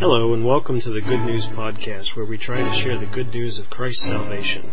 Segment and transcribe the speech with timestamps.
[0.00, 3.34] Hello, and welcome to the Good News Podcast, where we try to share the good
[3.34, 4.72] news of Christ's salvation.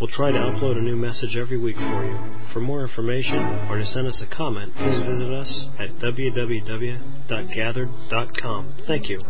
[0.00, 2.18] We'll try to upload a new message every week for you.
[2.52, 3.38] For more information
[3.70, 8.74] or to send us a comment, please visit us at www.gathered.com.
[8.88, 9.22] Thank you.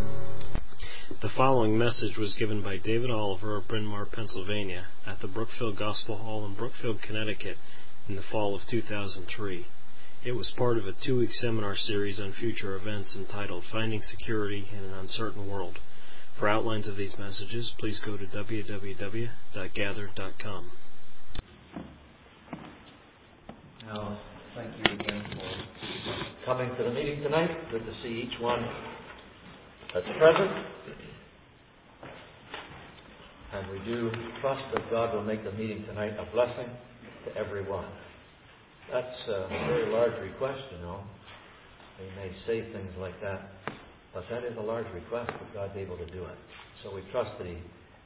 [1.21, 5.77] The following message was given by David Oliver of Bryn Mawr, Pennsylvania, at the Brookfield
[5.77, 7.59] Gospel Hall in Brookfield, Connecticut,
[8.09, 9.67] in the fall of 2003.
[10.25, 14.67] It was part of a two week seminar series on future events entitled Finding Security
[14.73, 15.79] in an Uncertain World.
[16.39, 20.71] For outlines of these messages, please go to www.gathered.com.
[23.85, 24.19] Now,
[24.55, 25.51] thank you again for
[26.47, 27.51] coming to the meeting tonight.
[27.71, 28.67] Good to see each one
[29.93, 30.53] that's present.
[33.53, 34.11] And we do
[34.41, 36.71] trust that God will make the meeting tonight a blessing
[37.27, 37.85] to everyone.
[38.93, 41.01] That's a very large request, you know.
[41.99, 43.51] We may say things like that,
[44.13, 46.39] but that is a large request, but God's able to do it.
[46.83, 47.59] So we trust that He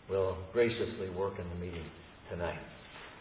[0.08, 1.86] will graciously work in the meeting
[2.30, 2.58] tonight.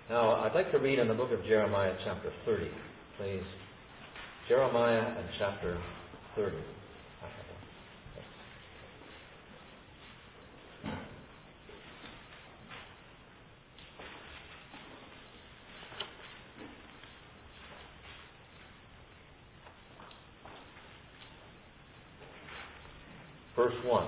[0.09, 2.69] Now, I'd like to read in the book of Jeremiah, chapter 30,
[3.17, 3.43] please.
[4.47, 5.77] Jeremiah and chapter
[6.35, 6.55] 30.
[23.67, 24.07] Verse 1.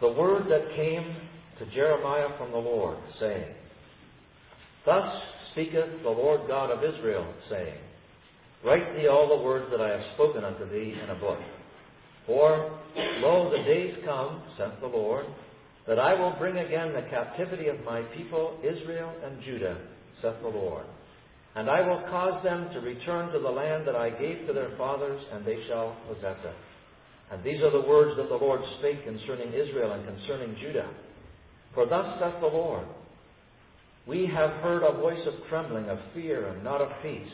[0.00, 1.16] The word that came
[1.58, 3.46] to Jeremiah from the Lord, saying,
[4.84, 5.08] Thus
[5.52, 7.78] speaketh the Lord God of Israel, saying,
[8.64, 11.38] Write thee all the words that I have spoken unto thee in a book.
[12.26, 12.78] For,
[13.18, 15.26] lo, the days come, saith the Lord,
[15.86, 19.78] that I will bring again the captivity of my people Israel and Judah,
[20.22, 20.86] saith the Lord.
[21.56, 24.76] And I will cause them to return to the land that I gave to their
[24.76, 26.56] fathers, and they shall possess it.
[27.30, 30.90] And these are the words that the Lord spake concerning Israel and concerning Judah.
[31.74, 32.86] For thus saith the Lord
[34.06, 37.32] We have heard a voice of trembling, of fear, and not of peace.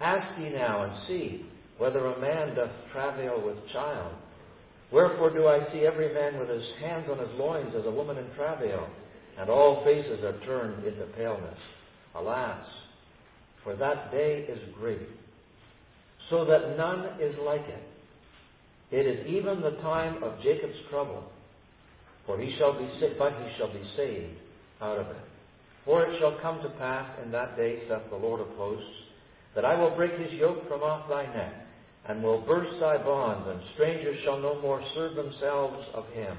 [0.00, 1.46] Ask ye now and see
[1.78, 4.14] whether a man doth travail with child.
[4.92, 8.18] Wherefore do I see every man with his hands on his loins as a woman
[8.18, 8.86] in travail,
[9.38, 11.58] and all faces are turned into paleness.
[12.14, 12.64] Alas!
[13.64, 15.08] For that day is great,
[16.30, 17.82] so that none is like it.
[18.90, 21.24] It is even the time of Jacob's trouble,
[22.26, 22.86] for he shall be
[23.18, 24.38] but he shall be saved
[24.80, 25.24] out of it.
[25.84, 28.86] For it shall come to pass in that day, saith the Lord of hosts,
[29.54, 31.54] that I will break his yoke from off thy neck,
[32.08, 36.36] and will burst thy bonds, and strangers shall no more serve themselves of him.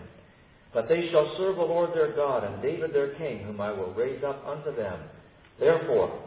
[0.73, 3.93] But they shall serve the Lord their God, and David their king, whom I will
[3.93, 4.99] raise up unto them.
[5.59, 6.21] Therefore,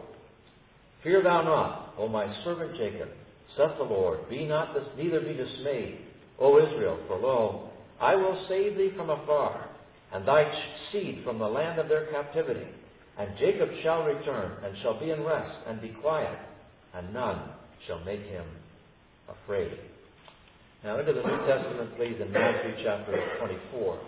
[1.03, 3.09] Fear thou not, O my servant Jacob,
[3.55, 4.29] saith the Lord.
[4.29, 5.99] Be not dis- neither be dismayed,
[6.39, 7.69] O Israel, for lo,
[8.01, 9.69] I will save thee from afar,
[10.13, 10.43] and thy
[10.91, 12.67] seed from the land of their captivity.
[13.17, 16.37] And Jacob shall return, and shall be in rest, and be quiet,
[16.93, 17.49] and none
[17.87, 18.45] shall make him
[19.27, 19.77] afraid.
[20.83, 23.99] Now into the New Testament, please, in Matthew chapter 24.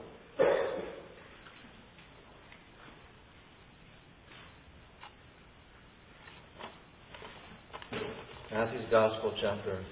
[8.62, 9.84] Matthew's Gospel, chapter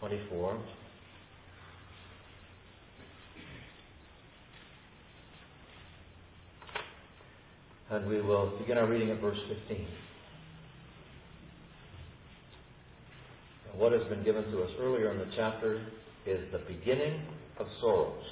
[0.00, 0.60] 24.
[7.92, 9.38] And we will begin our reading at verse
[9.68, 9.86] 15.
[13.74, 15.80] What has been given to us earlier in the chapter
[16.26, 17.22] is the beginning
[17.58, 18.22] of sorrows.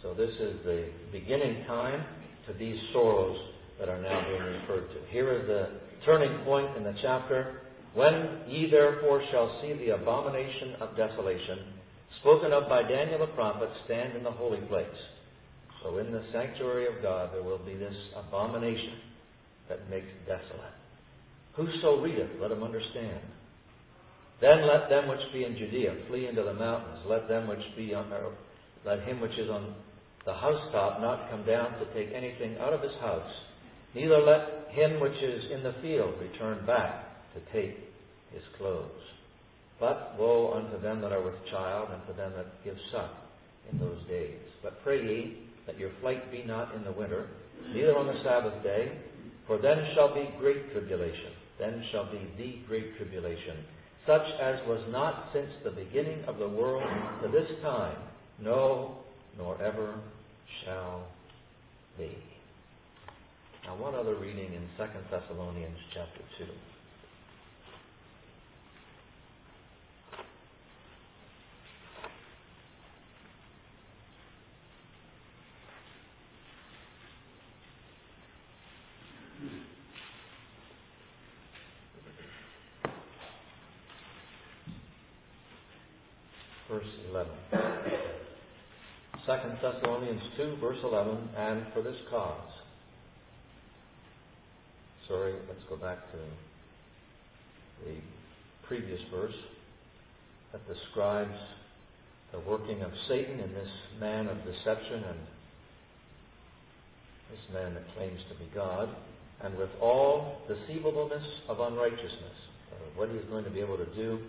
[0.00, 2.04] So this is the beginning time
[2.46, 3.36] to these sorrows
[3.80, 5.00] that are now being referred to.
[5.10, 5.70] Here is the
[6.06, 7.62] turning point in the chapter
[7.94, 11.58] when ye therefore shall see the abomination of desolation,
[12.20, 14.86] spoken of by Daniel the prophet, stand in the holy place.
[15.82, 18.94] So in the sanctuary of God there will be this abomination
[19.68, 20.76] that makes desolate.
[21.56, 23.20] Whoso readeth, let him understand.
[24.40, 27.00] Then let them which be in Judea flee into the mountains.
[27.06, 28.10] Let them which be on,
[28.86, 29.74] let him which is on
[30.24, 33.30] the housetop not come down to take anything out of his house.
[33.94, 37.76] Neither let him which is in the field return back to take
[38.32, 38.90] his clothes.
[39.78, 43.10] But woe unto them that are with child, and to them that give suck
[43.72, 44.38] in those days.
[44.62, 47.28] But pray ye that your flight be not in the winter,
[47.72, 48.92] neither on the Sabbath day,
[49.46, 51.32] for then shall be great tribulation.
[51.58, 53.64] Then shall be the great tribulation,
[54.06, 56.82] such as was not since the beginning of the world
[57.22, 57.96] to this time,
[58.40, 58.96] no,
[59.36, 59.94] nor ever
[60.64, 61.06] shall
[61.98, 62.16] be.
[63.64, 66.46] Now, one other reading in 2 Thessalonians chapter 2.
[86.70, 87.32] verse 11.
[89.26, 92.50] 2 Thessalonians 2, verse 11, and for this cause.
[95.06, 96.18] Sorry, let's go back to
[97.84, 97.96] the
[98.66, 99.34] previous verse
[100.52, 101.36] that describes
[102.32, 103.68] the working of Satan in this
[103.98, 105.18] man of deception and
[107.30, 108.88] this man that claims to be God,
[109.42, 112.38] and with all deceivableness of unrighteousness.
[112.72, 114.20] Uh, what he is going to be able to do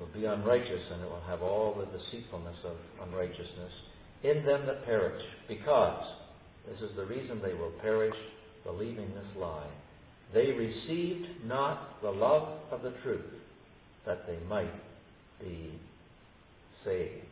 [0.00, 2.76] will be unrighteous, and it will have all the deceitfulness of
[3.06, 3.72] unrighteousness
[4.24, 6.04] in them that perish, because
[6.68, 8.14] this is the reason they will perish,
[8.64, 9.70] believing this lie.
[10.32, 13.20] They received not the love of the truth,
[14.06, 14.72] that they might
[15.40, 15.78] be
[16.84, 17.26] saved.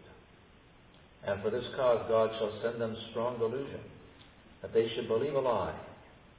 [1.26, 3.81] And for this cause God shall send them strong delusion,
[4.62, 5.78] that they should believe a lie,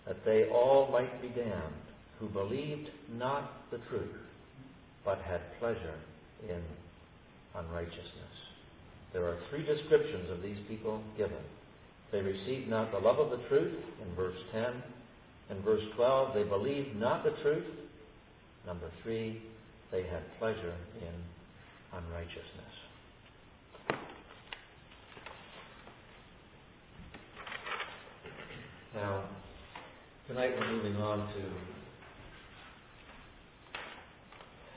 [0.08, 1.74] that they all might be damned,
[2.20, 4.16] who believed not the truth,
[5.06, 6.00] but had pleasure
[6.48, 6.62] in
[7.56, 8.41] unrighteousness.
[9.14, 11.44] There are three descriptions of these people given.
[12.12, 14.64] They received not the love of the truth, in verse 10.
[15.50, 17.66] In verse 12, they believed not the truth.
[18.66, 19.42] Number three,
[19.92, 22.42] they had pleasure in unrighteousness.
[28.94, 29.24] Now,
[30.28, 31.81] tonight we're moving on to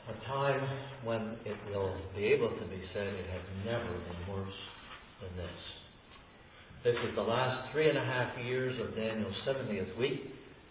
[0.09, 0.61] a time
[1.05, 4.59] when it will be able to be said it has never been worse
[5.23, 5.59] than this.
[6.85, 10.21] This is the last three and a half years of Daniel's 70th week,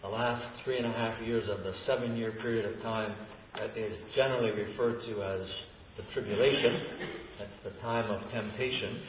[0.02, 3.14] the last three and a half years of the seven year period of time
[3.56, 5.46] that is generally referred to as
[5.96, 6.78] the tribulation.
[7.38, 9.00] That's the time of temptation,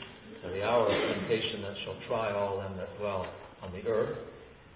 [0.44, 3.26] the hour of temptation that shall try all them that dwell
[3.62, 4.18] on the earth.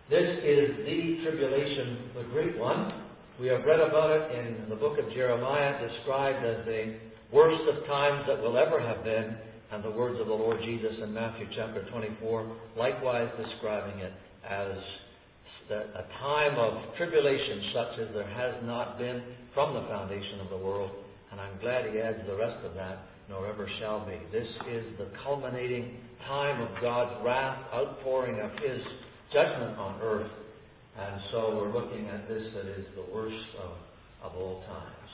[0.10, 3.09] This is the tribulation, the great one.
[3.40, 6.96] We have read about it in the book of Jeremiah, described as the
[7.32, 9.38] worst of times that will ever have been,
[9.72, 14.12] and the words of the Lord Jesus in Matthew chapter 24, likewise describing it
[14.44, 14.76] as
[15.72, 20.58] a time of tribulation such as there has not been from the foundation of the
[20.58, 20.92] world.
[21.32, 24.20] And I'm glad he adds the rest of that, nor ever shall be.
[24.34, 25.96] This is the culminating
[26.28, 28.82] time of God's wrath, outpouring of his
[29.32, 30.32] judgment on earth.
[31.00, 33.72] And so we're looking at this that is the worst of,
[34.32, 35.10] of all times.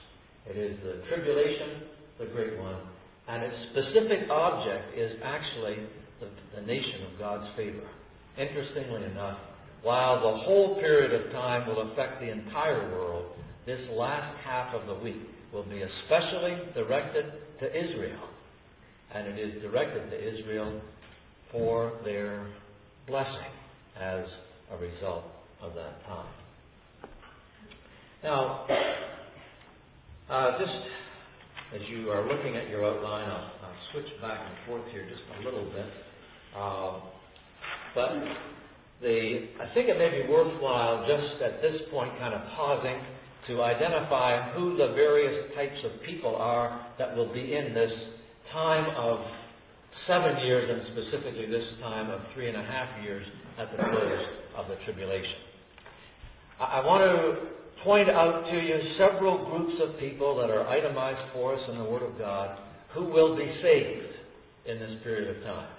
[0.49, 1.83] It is the tribulation,
[2.17, 2.77] the great one,
[3.27, 5.77] and its specific object is actually
[6.19, 7.87] the, the nation of God's favor.
[8.37, 9.37] Interestingly enough,
[9.83, 13.25] while the whole period of time will affect the entire world,
[13.67, 15.21] this last half of the week
[15.53, 17.25] will be especially directed
[17.59, 18.27] to Israel.
[19.13, 20.81] And it is directed to Israel
[21.51, 22.47] for their
[23.07, 23.53] blessing
[23.99, 24.25] as
[24.71, 25.25] a result
[25.61, 26.27] of that time.
[28.23, 28.65] Now,
[30.29, 30.71] uh, just
[31.75, 35.21] as you are looking at your outline, I'll, I'll, switch back and forth here just
[35.39, 35.85] a little bit.
[36.57, 36.99] Uh,
[37.93, 38.09] but
[39.01, 42.99] the, I think it may be worthwhile just at this point kind of pausing
[43.47, 47.91] to identify who the various types of people are that will be in this
[48.51, 49.19] time of
[50.07, 53.25] seven years and specifically this time of three and a half years
[53.59, 55.39] at the close of the tribulation.
[56.59, 61.55] I want to point out to you several groups of people that are itemized for
[61.55, 62.57] us in the Word of God
[62.93, 64.13] who will be saved
[64.65, 65.69] in this period of time.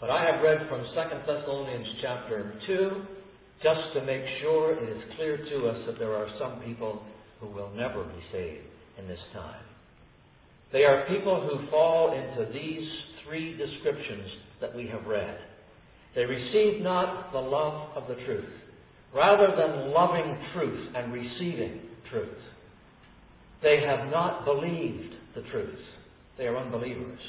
[0.00, 0.86] But I have read from 2
[1.26, 3.02] Thessalonians chapter 2
[3.62, 7.02] just to make sure it is clear to us that there are some people
[7.40, 8.66] who will never be saved
[8.98, 9.62] in this time.
[10.72, 12.88] They are people who fall into these
[13.24, 14.28] three descriptions
[14.60, 15.38] that we have read.
[16.18, 18.50] They received not the love of the truth,
[19.14, 21.78] rather than loving truth and receiving
[22.10, 22.42] truth.
[23.62, 25.78] They have not believed the truth.
[26.36, 27.20] They are unbelievers.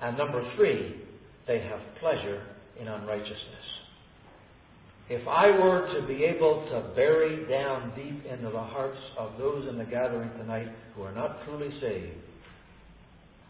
[0.00, 1.02] And number three,
[1.48, 2.46] they have pleasure
[2.80, 3.34] in unrighteousness.
[5.08, 9.68] If I were to be able to bury down deep into the hearts of those
[9.68, 12.18] in the gathering tonight who are not truly saved,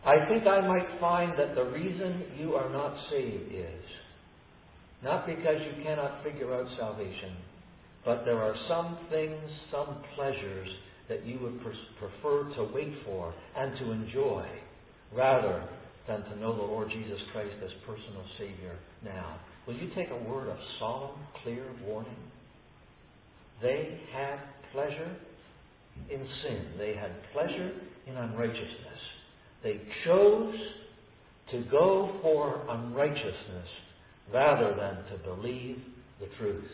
[0.07, 3.85] I think I might find that the reason you are not saved is
[5.03, 7.37] not because you cannot figure out salvation,
[8.05, 9.39] but there are some things,
[9.71, 10.69] some pleasures
[11.09, 11.61] that you would
[11.99, 14.47] prefer to wait for and to enjoy
[15.15, 15.69] rather
[16.07, 19.39] than to know the Lord Jesus Christ as personal Savior now.
[19.67, 22.17] Will you take a word of solemn, clear warning?
[23.61, 24.39] They had
[24.73, 25.17] pleasure
[26.11, 26.65] in sin.
[26.79, 27.73] They had pleasure
[28.07, 29.01] in unrighteousness.
[29.63, 30.55] They chose
[31.53, 33.69] to go for unrighteousness
[34.33, 35.79] rather than to believe
[36.21, 36.71] the truth.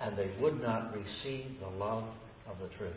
[0.00, 2.04] And they would not receive the love
[2.50, 2.92] of the truth.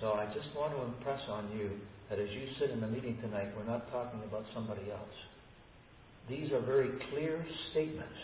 [0.00, 1.70] So I just want to impress on you
[2.08, 5.16] that as you sit in the meeting tonight, we're not talking about somebody else.
[6.28, 8.18] These are very clear statements.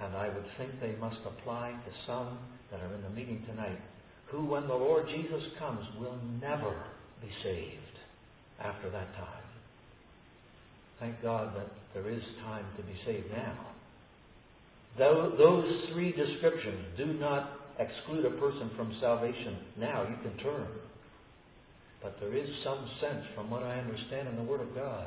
[0.00, 2.38] And I would think they must apply to some
[2.70, 3.78] that are in the meeting tonight
[4.30, 6.76] who, when the Lord Jesus comes, will never
[7.20, 7.98] be saved
[8.60, 9.37] after that time.
[11.00, 13.66] Thank God that there is time to be saved now.
[14.98, 20.02] Those three descriptions do not exclude a person from salvation now.
[20.02, 20.66] You can turn.
[22.02, 25.06] But there is some sense, from what I understand in the Word of God,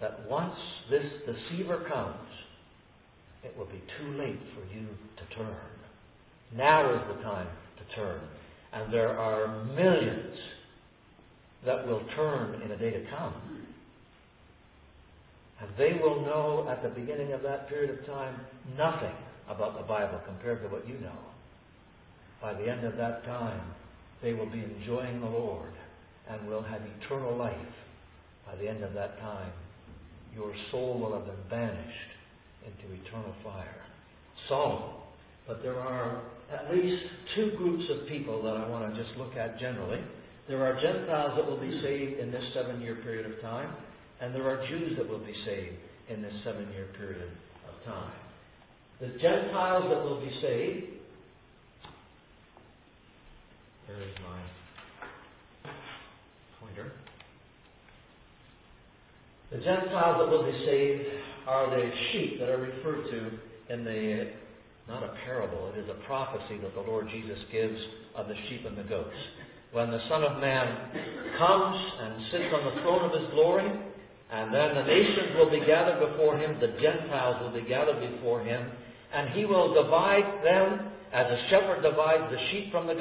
[0.00, 0.56] that once
[0.90, 2.28] this deceiver comes,
[3.44, 5.56] it will be too late for you to turn.
[6.56, 8.20] Now is the time to turn.
[8.72, 10.36] And there are millions
[11.64, 13.53] that will turn in a day to come.
[15.60, 18.40] And they will know at the beginning of that period of time
[18.76, 19.14] nothing
[19.48, 21.18] about the Bible compared to what you know.
[22.40, 23.60] By the end of that time,
[24.22, 25.72] they will be enjoying the Lord
[26.28, 27.54] and will have eternal life.
[28.46, 29.52] By the end of that time,
[30.34, 32.10] your soul will have been banished
[32.66, 33.82] into eternal fire.
[34.48, 34.94] So,
[35.46, 37.02] but there are at least
[37.34, 40.00] two groups of people that I want to just look at generally.
[40.48, 43.74] There are Gentiles that will be saved in this seven year period of time,
[44.20, 45.76] and there are Jews that will be saved
[46.08, 47.30] in this seven year period
[47.68, 48.12] of time.
[49.00, 50.86] The Gentiles that will be saved,
[53.88, 55.72] there is my
[56.60, 56.92] pointer.
[59.50, 61.04] The Gentiles that will be saved
[61.46, 64.30] are the sheep that are referred to in the,
[64.88, 67.78] not a parable, it is a prophecy that the Lord Jesus gives
[68.16, 69.16] of the sheep and the goats.
[69.72, 70.66] When the Son of Man
[71.38, 73.68] comes and sits on the throne of his glory,
[74.34, 78.42] and then the nations will be gathered before him, the Gentiles will be gathered before
[78.42, 78.68] him,
[79.14, 82.94] and he will divide them as a shepherd divides the sheep from the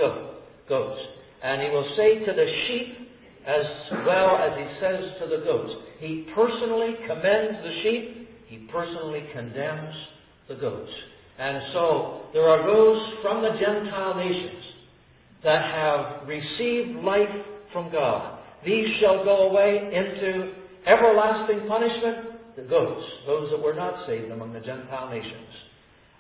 [0.69, 1.01] goats.
[1.41, 3.09] And he will say to the sheep,
[3.47, 3.65] as
[4.05, 9.95] well as he says to the goats, he personally commends the sheep, he personally condemns
[10.47, 10.91] the goats.
[11.39, 14.63] And so there are those from the Gentile nations
[15.43, 17.27] that have received life
[17.73, 18.37] from God.
[18.63, 24.53] These shall go away into everlasting punishment, the goats, those that were not saved among
[24.53, 25.49] the Gentile nations.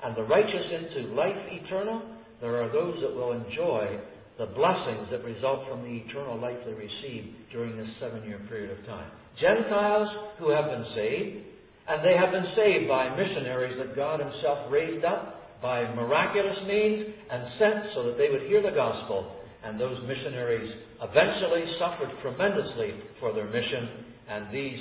[0.03, 2.01] And the righteous into life eternal,
[2.41, 3.99] there are those that will enjoy
[4.37, 8.77] the blessings that result from the eternal life they receive during this seven year period
[8.77, 9.09] of time.
[9.39, 11.45] Gentiles who have been saved,
[11.87, 17.07] and they have been saved by missionaries that God Himself raised up by miraculous means
[17.31, 19.39] and sent so that they would hear the gospel.
[19.63, 20.69] And those missionaries
[21.01, 24.79] eventually suffered tremendously for their mission and these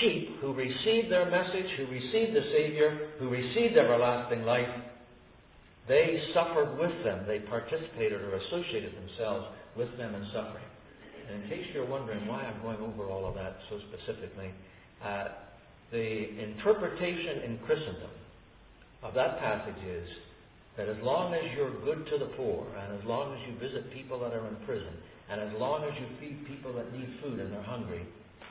[0.00, 4.68] sheep who received their message, who received the Savior, who received everlasting life,
[5.88, 7.24] they suffered with them.
[7.26, 9.46] They participated or associated themselves
[9.76, 10.64] with them in suffering.
[11.28, 14.50] And in case you're wondering why I'm going over all of that so specifically,
[15.02, 15.28] uh,
[15.90, 18.10] the interpretation in Christendom
[19.02, 20.08] of that passage is
[20.76, 23.92] that as long as you're good to the poor, and as long as you visit
[23.92, 24.94] people that are in prison,
[25.30, 28.06] and as long as you feed people that need food and they're hungry,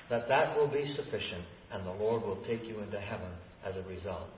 [0.09, 3.29] that that will be sufficient and the Lord will take you into heaven
[3.65, 4.29] as a result.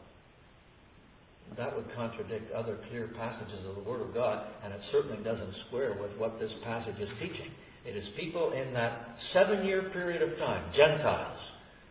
[1.57, 5.53] That would contradict other clear passages of the Word of God, and it certainly doesn't
[5.67, 7.51] square with what this passage is teaching.
[7.85, 11.39] It is people in that seven year period of time, Gentiles,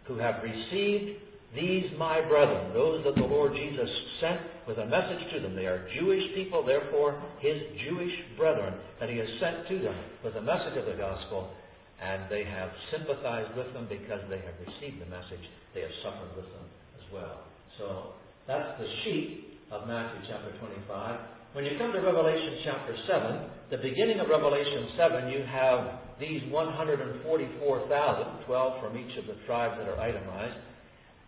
[0.07, 1.21] who have received
[1.55, 3.89] these my brethren, those that the Lord Jesus
[4.21, 5.57] sent with a message to them.
[5.57, 10.37] They are Jewish people, therefore his Jewish brethren that he has sent to them with
[10.37, 11.51] a message of the gospel
[12.01, 15.45] and they have sympathized with them because they have received the message.
[15.75, 16.67] They have suffered with them
[16.97, 17.45] as well.
[17.79, 18.17] So
[18.49, 21.21] that's the sheep of Matthew chapter 25.
[21.53, 26.43] When you come to Revelation chapter 7, the beginning of Revelation 7, you have these
[26.51, 30.57] 144,000, 12 from each of the tribes that are itemized,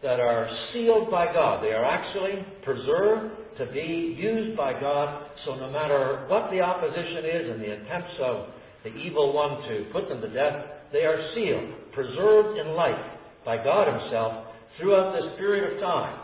[0.03, 1.63] that are sealed by God.
[1.63, 5.27] They are actually preserved to be used by God.
[5.45, 8.47] So no matter what the opposition is and the attempts of
[8.85, 13.05] the evil one to put them to death, they are sealed, preserved in life
[13.45, 14.47] by God Himself
[14.79, 16.19] throughout this period of time.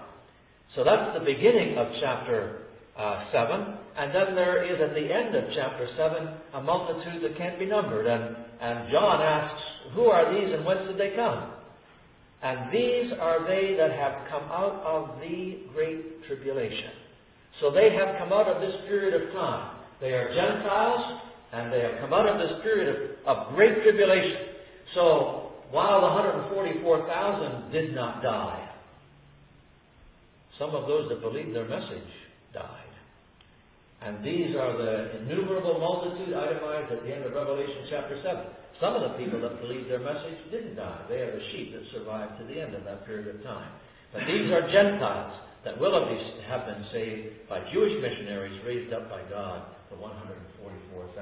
[0.74, 2.62] So that's the beginning of chapter
[2.96, 3.74] uh, 7.
[3.96, 7.66] And then there is at the end of chapter 7 a multitude that can't be
[7.66, 8.06] numbered.
[8.06, 9.60] And, and John asks,
[9.94, 11.52] Who are these and whence did they come?
[12.42, 16.90] And these are they that have come out of the great tribulation.
[17.60, 19.76] So they have come out of this period of time.
[20.00, 21.20] They are Gentiles
[21.52, 22.88] and they have come out of this period
[23.26, 24.58] of, of great tribulation.
[24.94, 28.68] So, while the 144,000 did not die,
[30.58, 32.10] some of those that believed their message
[32.52, 32.88] died.
[34.00, 38.44] And these are the innumerable multitude itemized at the end of Revelation chapter 7.
[38.80, 41.02] Some of the people that believed their message didn't die.
[41.08, 43.70] They are the sheep that survived to the end of that period of time.
[44.12, 49.20] But these are Gentiles that will have been saved by Jewish missionaries raised up by
[49.28, 51.16] God, the 144,000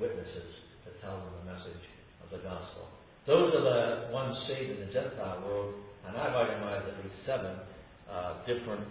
[0.00, 0.50] witnesses
[0.84, 1.84] that tell them the message
[2.22, 2.88] of the gospel.
[3.26, 5.74] Those are the ones saved in the Gentile world,
[6.06, 7.56] and I've itemized at least seven
[8.10, 8.86] uh, different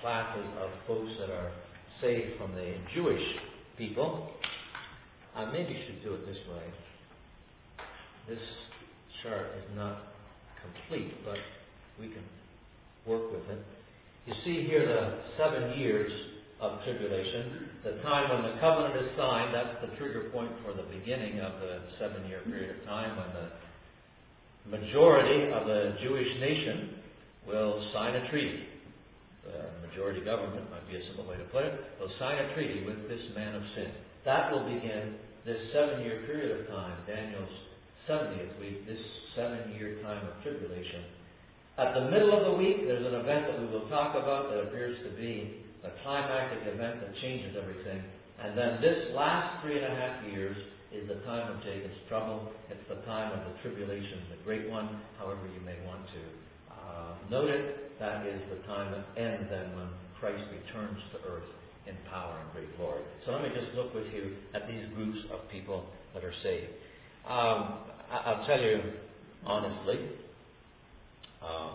[0.00, 1.52] classes of folks that are
[2.00, 3.22] saved from the Jewish
[3.78, 4.30] people.
[5.36, 6.64] I maybe should do it this way.
[8.28, 8.42] This
[9.22, 9.98] chart is not
[10.62, 11.38] complete, but
[12.00, 12.24] we can
[13.06, 13.64] work with it.
[14.26, 16.10] You see here the seven years
[16.60, 20.84] of tribulation, the time when the covenant is signed, that's the trigger point for the
[20.92, 23.46] beginning of the seven year period of time when the
[24.76, 27.00] majority of the Jewish nation
[27.48, 28.68] will sign a treaty.
[29.44, 31.74] The majority government might be a simple way to put it.
[31.98, 33.90] Will sign a treaty with this man of sin.
[34.24, 37.48] That will begin this seven year period of time, Daniel's
[38.08, 39.00] 70th week, this
[39.34, 41.04] seven year time of tribulation
[41.80, 44.68] at the middle of the week, there's an event that we will talk about that
[44.68, 48.02] appears to be a climactic event that changes everything.
[48.42, 50.56] And then this last three and a half years
[50.92, 52.50] is the time of Jacob's trouble.
[52.70, 56.22] It's the time of the tribulation, the great one, however you may want to
[56.72, 57.98] uh, note it.
[58.00, 61.48] That is the time that ends then when Christ returns to earth
[61.86, 63.02] in power and great glory.
[63.24, 66.72] So let me just look with you at these groups of people that are saved.
[67.28, 68.80] Um, I'll tell you
[69.46, 70.00] honestly,
[71.42, 71.72] um,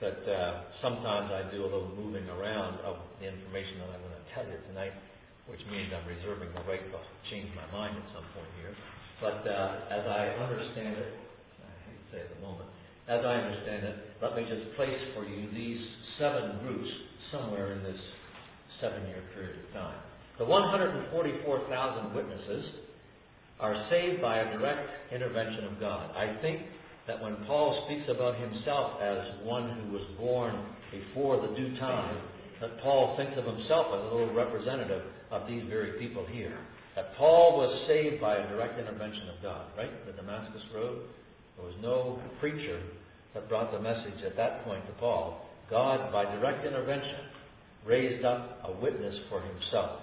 [0.00, 4.16] but uh, sometimes I do a little moving around of the information that I'm going
[4.16, 4.96] to tell you tonight,
[5.44, 8.72] which means I'm reserving the right to change my mind at some point here.
[9.20, 11.12] But uh, as I understand it,
[11.60, 12.72] I hate to say at the moment,
[13.12, 15.84] as I understand it, let me just place for you these
[16.16, 16.88] seven groups
[17.28, 18.00] somewhere in this
[18.80, 20.00] seven year period of time.
[20.38, 22.64] The 144,000 witnesses
[23.60, 26.16] are saved by a direct intervention of God.
[26.16, 26.62] I think
[27.10, 30.54] that when Paul speaks about himself as one who was born
[30.94, 32.16] before the due time,
[32.60, 36.56] that Paul thinks of himself as a little representative of these very people here.
[36.94, 39.90] That Paul was saved by a direct intervention of God, right?
[40.06, 41.02] The Damascus Road.
[41.56, 42.80] There was no preacher
[43.34, 45.48] that brought the message at that point to Paul.
[45.68, 47.26] God, by direct intervention,
[47.84, 49.98] raised up a witness for himself.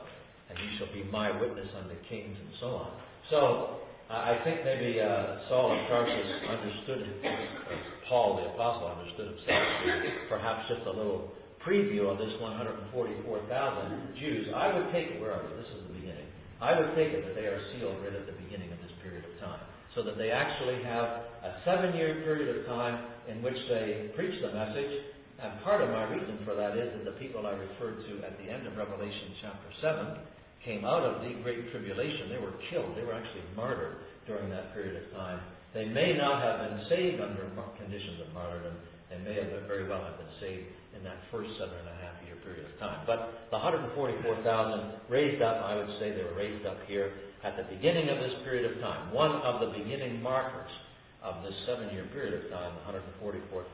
[0.49, 2.91] And he shall be my witness unto kings and so on.
[3.29, 7.03] So, I think maybe uh, Saul of Tarsus understood,
[8.07, 9.67] Paul the Apostle understood himself,
[10.31, 14.47] perhaps just a little preview of this 144,000 Jews.
[14.55, 15.59] I would take it, where are we?
[15.59, 16.23] This is the beginning.
[16.63, 19.27] I would take it that they are sealed right at the beginning of this period
[19.27, 19.59] of time.
[19.91, 24.39] So that they actually have a seven year period of time in which they preach
[24.39, 25.03] the message.
[25.43, 28.39] And part of my reason for that is that the people I referred to at
[28.39, 30.36] the end of Revelation chapter 7
[30.67, 32.91] came out of the Great Tribulation, they were killed.
[32.99, 35.39] They were actually martyred during that period of time.
[35.73, 37.47] They may not have been saved under
[37.79, 38.75] conditions of martyrdom.
[39.07, 42.19] They may have very well have been saved in that first seven and a half
[42.27, 43.07] year period of time.
[43.07, 43.57] But the
[43.95, 47.15] 144,000 raised up, I would say they were raised up here
[47.47, 49.15] at the beginning of this period of time.
[49.15, 50.71] One of the beginning markers
[51.23, 53.71] of this seven year period of time, 144,000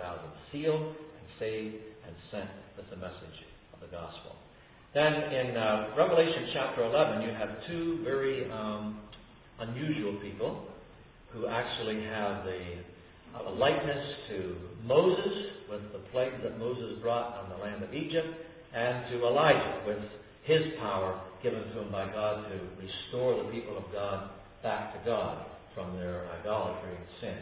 [0.54, 1.76] sealed and saved
[2.06, 3.40] and sent with the message
[3.74, 4.43] of the gospel.
[4.94, 9.00] Then in uh, Revelation chapter 11, you have two very um,
[9.60, 10.68] unusual people
[11.32, 12.60] who actually have the
[13.36, 15.34] uh, likeness to Moses
[15.72, 18.28] with the plagues that Moses brought on the land of Egypt,
[18.76, 19.98] and to Elijah with
[20.44, 24.30] his power given to him by God to restore the people of God
[24.62, 27.38] back to God from their idolatry and sin.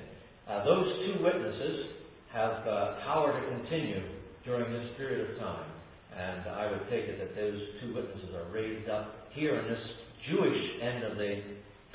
[0.47, 1.87] Uh, those two witnesses
[2.31, 4.01] have uh, power to continue
[4.45, 5.70] during this period of time.
[6.11, 9.85] And I would take it that those two witnesses are raised up here in this
[10.29, 11.41] Jewish end of the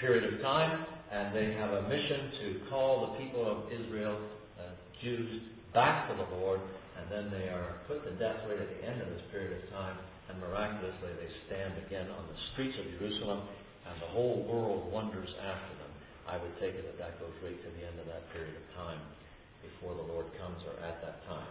[0.00, 4.18] period of time, and they have a mission to call the people of Israel,
[4.58, 6.60] uh, Jews, back to the Lord,
[6.96, 9.62] and then they are put to death right at the end of this period of
[9.70, 9.96] time,
[10.28, 13.44] and miraculously they stand again on the streets of Jerusalem,
[13.86, 15.92] and the whole world wonders after them.
[16.26, 18.66] I would take it that that goes right to the end of that period of
[18.74, 18.98] time
[19.62, 21.46] before the Lord comes or at that time.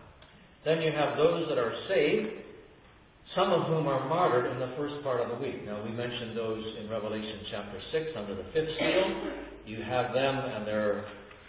[0.67, 2.43] Then you have those that are saved
[3.34, 5.66] some of whom are martyred in the first part of the week.
[5.66, 9.32] Now, we mentioned those in Revelation chapter 6 under the fifth seal.
[9.66, 11.06] You have them, and they're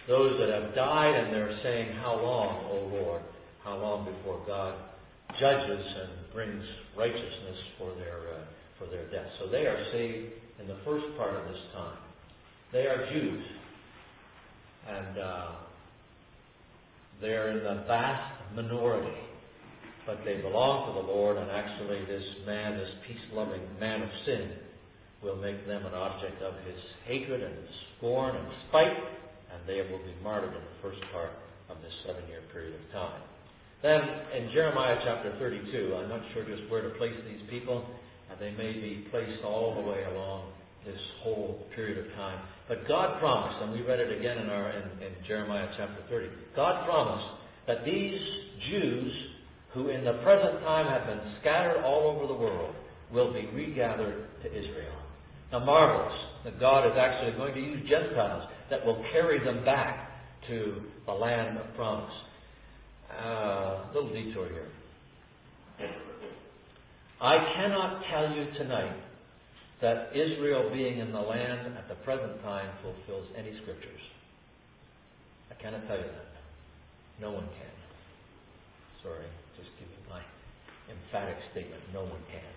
[0.08, 3.22] those that have died, and they're saying, How long, O Lord?
[3.64, 4.74] How long before God
[5.40, 6.62] judges and brings
[6.96, 8.44] righteousness for their, uh,
[8.78, 9.26] for their death?
[9.40, 11.98] So they are saved in the first part of this time.
[12.72, 13.44] They are Jews.
[14.88, 15.46] And uh,
[17.20, 19.18] they're in the vast minority
[20.06, 24.08] but they belong to the Lord, and actually, this man, this peace loving man of
[24.24, 24.50] sin,
[25.22, 27.54] will make them an object of his hatred and
[27.98, 28.96] scorn and spite,
[29.52, 31.30] and they will be martyred in the first part
[31.68, 33.20] of this seven year period of time.
[33.82, 34.00] Then,
[34.34, 37.84] in Jeremiah chapter 32, I'm not sure just where to place these people,
[38.30, 40.52] and they may be placed all the way along
[40.84, 42.38] this whole period of time.
[42.68, 46.28] But God promised, and we read it again in, our, in, in Jeremiah chapter 30,
[46.54, 47.26] God promised
[47.66, 48.20] that these
[48.70, 49.12] Jews
[49.76, 52.74] who in the present time have been scattered all over the world
[53.12, 54.96] will be regathered to Israel.
[55.52, 60.10] Now, marvelous that God is actually going to use Gentiles that will carry them back
[60.48, 62.12] to the land of promise.
[63.22, 64.68] Uh, little detour here.
[67.20, 68.96] I cannot tell you tonight
[69.82, 74.00] that Israel being in the land at the present time fulfills any scriptures.
[75.50, 77.20] I cannot tell you that.
[77.20, 77.76] No one can.
[79.02, 80.22] Sorry, just give my
[80.90, 81.82] emphatic statement.
[81.92, 82.54] No one can.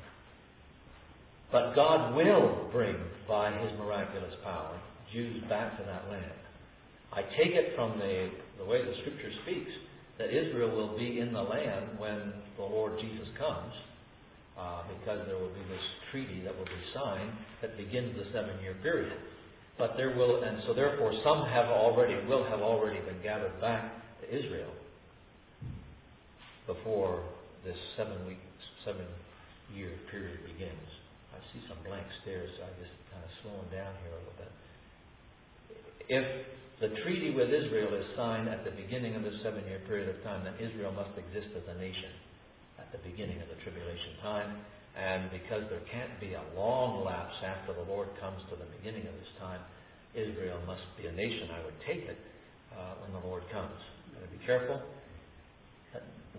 [1.52, 2.96] But God will bring,
[3.28, 4.80] by His miraculous power,
[5.14, 6.40] Jews back to that land.
[7.12, 9.72] I take it from the, the way the Scripture speaks
[10.20, 13.74] that Israel will be in the land when the Lord Jesus comes
[14.60, 17.32] uh, because there will be this treaty that will be signed
[17.62, 19.18] that begins the seven year period.
[19.80, 23.94] But there will, and so therefore some have already, will have already been gathered back
[24.22, 24.70] to Israel
[26.70, 27.26] before
[27.66, 28.38] this seven week,
[28.86, 29.10] seven
[29.74, 30.86] year period begins.
[31.34, 34.38] I see some blank stares, so I'm just kind of slowing down here a little
[34.38, 34.54] bit.
[36.14, 36.26] If
[36.78, 40.22] the treaty with Israel is signed at the beginning of the seven year period of
[40.22, 42.14] time, then Israel must exist as a nation
[42.78, 44.62] at the beginning of the tribulation time.
[44.94, 49.10] And because there can't be a long lapse after the Lord comes to the beginning
[49.10, 49.62] of this time,
[50.14, 52.18] Israel must be a nation, I would take it,
[52.74, 53.78] uh, when the Lord comes.
[54.34, 54.82] Be careful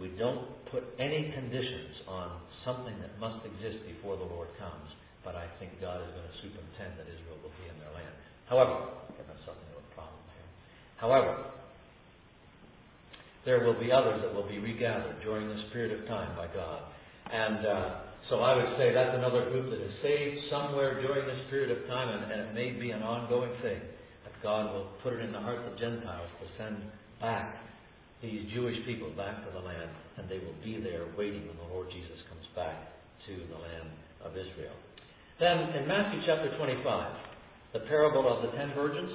[0.00, 4.88] we don't put any conditions on something that must exist before the Lord comes.
[5.20, 8.16] But I think God is going to superintend that Israel will be in their land.
[8.48, 10.48] However, get myself into a problem here.
[10.96, 11.32] However,
[13.44, 16.80] there will be others that will be regathered during this period of time by God.
[17.28, 17.88] And uh,
[18.28, 21.86] so I would say that's another group that is saved somewhere during this period of
[21.88, 23.80] time, and, and it may be an ongoing thing
[24.24, 26.80] that God will put it in the hearts of Gentiles to send
[27.20, 27.56] back
[28.22, 31.72] these Jewish people back to the land, and they will be there waiting when the
[31.72, 32.76] Lord Jesus comes back
[33.26, 33.88] to the land
[34.24, 34.76] of Israel.
[35.40, 36.85] Then in Matthew chapter 25,
[37.72, 39.11] the parable of the ten virgins.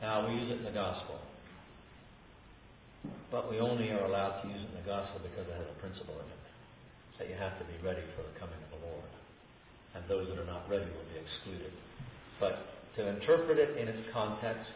[0.00, 1.20] Now, we use it in the gospel.
[3.30, 5.78] But we only are allowed to use it in the gospel because it has a
[5.78, 6.40] principle in it.
[7.20, 9.12] That you have to be ready for the coming of the Lord.
[9.92, 11.68] And those that are not ready will be excluded.
[12.40, 14.66] But to interpret it in its context,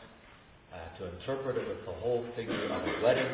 [0.73, 3.33] uh, to interpret it with the whole figure of a wedding,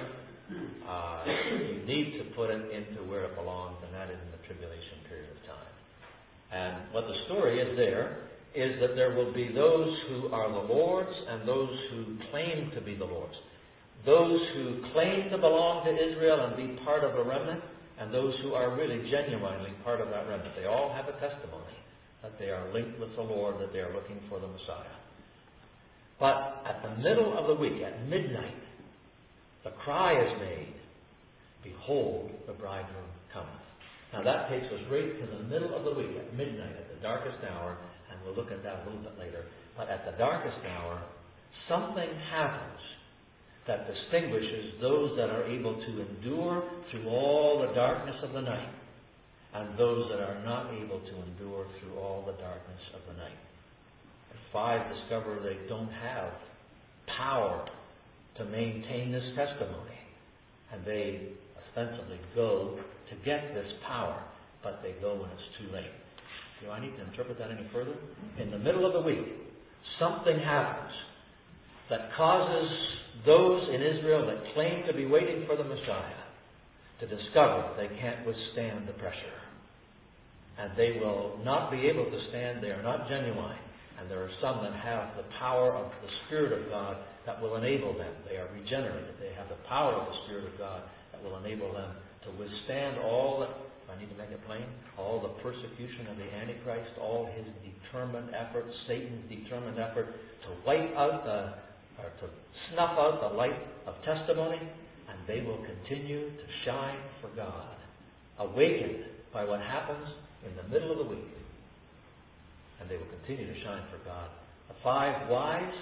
[0.89, 4.43] uh, you need to put it into where it belongs, and that is in the
[4.47, 5.75] tribulation period of time.
[6.51, 10.73] And what the story is there is that there will be those who are the
[10.73, 13.37] Lord's and those who claim to be the Lord's.
[14.05, 17.63] Those who claim to belong to Israel and be part of the remnant,
[18.01, 20.57] and those who are really genuinely part of that remnant.
[20.57, 21.60] They all have a testimony
[22.23, 24.97] that they are linked with the Lord, that they are looking for the Messiah.
[26.19, 28.61] But at the middle of the week, at midnight,
[29.65, 30.75] the cry is made,
[31.63, 33.49] Behold, the bridegroom cometh.
[34.13, 37.01] Now that takes us right to the middle of the week, at midnight, at the
[37.03, 37.77] darkest hour,
[38.11, 39.45] and we'll look at that a little bit later.
[39.77, 41.03] But at the darkest hour,
[41.69, 42.81] something happens
[43.67, 48.69] that distinguishes those that are able to endure through all the darkness of the night
[49.55, 53.39] and those that are not able to endure through all the darkness of the night.
[54.53, 56.33] Five discover they don't have
[57.17, 57.67] power
[58.37, 59.99] to maintain this testimony.
[60.73, 62.79] And they ostensibly go
[63.11, 64.23] to get this power,
[64.63, 65.91] but they go when it's too late.
[66.63, 67.95] Do I need to interpret that any further?
[68.39, 69.27] In the middle of the week,
[69.99, 70.93] something happens
[71.89, 72.71] that causes
[73.27, 76.20] those in Israel that claim to be waiting for the Messiah
[77.01, 79.41] to discover they can't withstand the pressure.
[80.59, 83.57] And they will not be able to stand, they are not genuine.
[83.99, 87.57] And there are some that have the power of the Spirit of God that will
[87.57, 88.13] enable them.
[88.29, 89.17] They are regenerated.
[89.21, 90.83] They have the power of the Spirit of God
[91.13, 93.49] that will enable them to withstand all the,
[93.93, 94.65] I need to make it plain,
[94.97, 100.97] all the persecution of the Antichrist, all his determined effort, Satan's determined effort to wipe
[100.97, 101.41] out the,
[102.01, 102.27] or to
[102.73, 104.61] snuff out the light of testimony,
[105.11, 107.75] and they will continue to shine for God,
[108.39, 110.07] awakened by what happens
[110.47, 111.35] in the middle of the week.
[112.81, 114.31] And they will continue to shine for God.
[114.69, 115.75] The five wise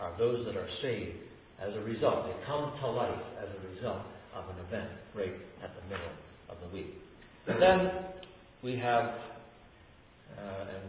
[0.00, 1.20] are those that are saved
[1.60, 2.26] as a result.
[2.26, 4.02] They come to life as a result
[4.34, 6.16] of an event right at the middle
[6.48, 6.96] of the week.
[7.46, 7.78] And then
[8.62, 9.04] we have,
[10.38, 10.84] uh, and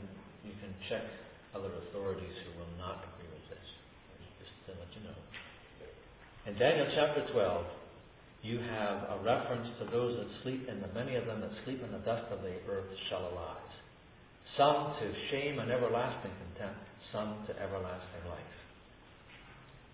[0.45, 1.03] you can check
[1.53, 3.67] other authorities who will not agree with this,
[4.41, 5.17] just to let you know.
[6.43, 11.15] In Daniel chapter 12, you have a reference to those that sleep, and the many
[11.15, 13.73] of them that sleep in the dust of the earth shall arise.
[14.59, 16.83] Some to shame and everlasting contempt,
[17.15, 18.55] some to everlasting life.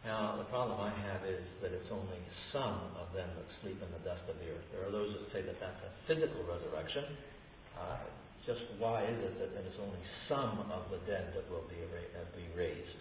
[0.01, 2.17] Now, the problem I have is that it's only
[2.49, 4.65] some of them that sleep in the dust of the earth.
[4.73, 7.13] There are those that say that that's a physical resurrection.
[7.77, 8.09] Uh,
[8.49, 12.25] just why is it that it's only some of the dead that will be, uh,
[12.33, 12.97] be raised?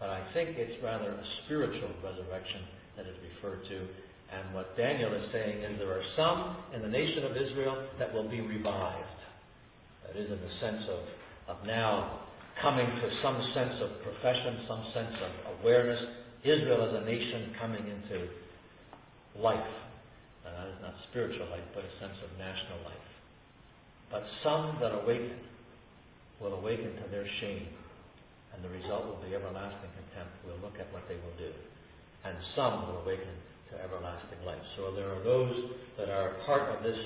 [0.00, 2.64] But I think it's rather a spiritual resurrection
[2.96, 3.78] that is referred to.
[4.32, 8.12] And what Daniel is saying is there are some in the nation of Israel that
[8.12, 9.20] will be revived.
[10.06, 12.20] That is in the sense of, of now
[12.60, 16.00] coming to some sense of profession, some sense of awareness,
[16.42, 18.28] Israel as a nation coming into
[19.38, 19.72] life.
[20.46, 23.08] Uh, not spiritual life, but a sense of national life.
[24.10, 25.42] But some that awaken
[26.40, 27.66] will awaken to their shame,
[28.54, 30.32] and the result will be everlasting contempt.
[30.46, 31.50] We'll look at what they will do.
[32.26, 33.30] And some will awaken
[33.70, 34.62] to everlasting life.
[34.74, 35.54] So there are those
[35.98, 36.98] that are part of this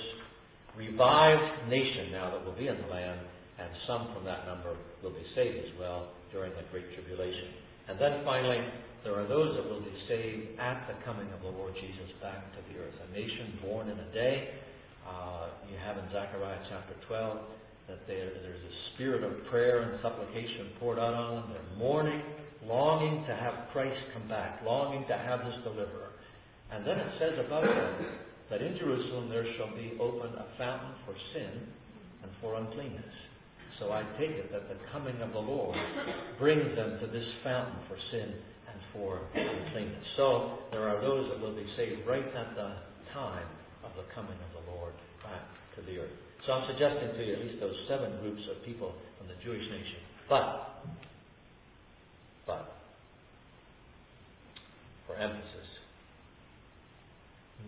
[0.77, 3.21] revived nation now that will be in the land,
[3.61, 7.53] and some from that number will be saved as well during the Great Tribulation.
[7.89, 8.65] And then finally,
[9.05, 12.53] there are those that will be saved at the coming of the Lord Jesus back
[12.57, 12.97] to the earth.
[12.97, 14.57] A nation born in a day.
[15.05, 17.39] Uh, you have in Zechariah chapter 12
[17.89, 21.45] that there, there's a spirit of prayer and supplication poured out on them.
[21.51, 22.23] They're mourning,
[22.67, 26.13] longing to have Christ come back, longing to have this deliverer.
[26.73, 27.95] And then it says about them
[28.51, 31.67] that in Jerusalem there shall be opened a fountain for sin
[32.23, 33.15] and for uncleanness.
[33.79, 35.79] So I take it that the coming of the Lord
[36.39, 38.29] brings them to this fountain for sin
[38.69, 40.05] and for uncleanness.
[40.17, 42.77] So there are those that will be saved right at the
[43.15, 43.49] time
[43.83, 44.93] of the coming of the Lord
[45.25, 46.13] back to the earth.
[46.47, 49.65] So I'm suggesting to you at least those seven groups of people from the Jewish
[49.71, 50.01] nation.
[50.29, 50.85] But,
[55.07, 55.69] for emphasis,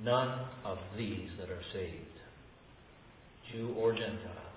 [0.03, 1.97] none of these that are saved,
[3.53, 4.53] Jew or Gentile,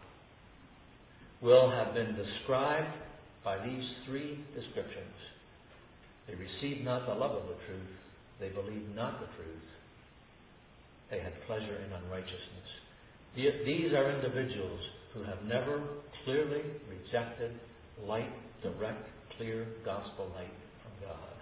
[1.42, 2.96] will have been described
[3.44, 5.14] by these three descriptions
[6.28, 7.94] they received not the love of the truth.
[8.40, 9.70] They believed not the truth.
[11.12, 12.70] They had pleasure in unrighteousness.
[13.36, 14.80] These are individuals
[15.14, 15.82] who have never
[16.24, 17.52] clearly rejected
[18.04, 18.32] light,
[18.64, 21.36] direct, clear gospel light from God.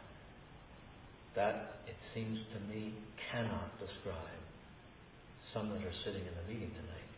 [1.35, 2.93] That, it seems to me,
[3.31, 4.41] cannot describe
[5.53, 7.11] some that are sitting in the meeting tonight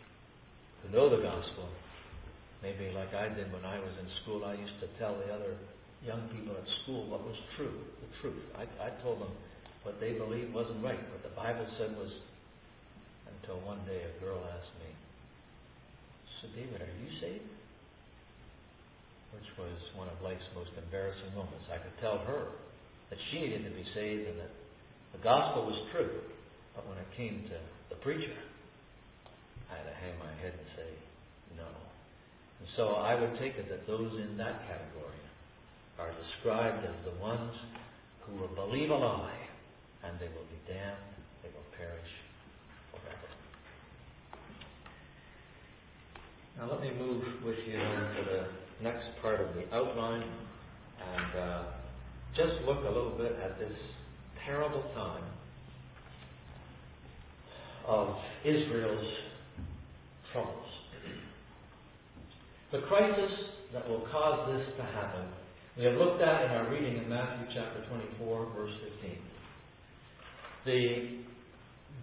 [0.84, 1.68] who know the gospel.
[2.64, 5.56] Maybe like I did when I was in school, I used to tell the other
[6.04, 8.44] young people at school what was true, the truth.
[8.56, 9.32] I, I told them
[9.84, 12.10] what they believed wasn't right, what the Bible said was,
[13.30, 14.90] until one day a girl asked me,
[16.42, 17.55] So, David, are you saved?
[19.36, 21.68] Which was one of life's most embarrassing moments.
[21.68, 22.56] I could tell her
[23.12, 24.54] that she needed to be saved and that
[25.12, 26.24] the gospel was true.
[26.76, 27.58] But when it came to
[27.92, 28.40] the preacher,
[29.72, 30.90] I had to hang my head and say,
[31.60, 31.68] no.
[31.68, 35.24] And so I would take it that those in that category
[36.00, 37.52] are described as the ones
[38.24, 39.40] who will believe a lie
[40.04, 42.12] and they will be damned, they will perish
[42.92, 43.30] forever.
[46.58, 51.64] Now let me move with you to the next part of the outline and uh,
[52.36, 53.74] just look a little bit at this
[54.46, 55.24] terrible time
[57.88, 59.14] of Israel's
[60.34, 60.66] troubles.
[62.72, 63.32] The crisis
[63.74, 65.28] that will cause this to happen
[65.78, 69.18] we have looked at in our reading in Matthew chapter 24, verse 15.
[70.66, 71.20] The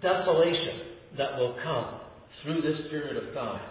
[0.02, 2.00] desolation that will come
[2.42, 3.62] through this period of time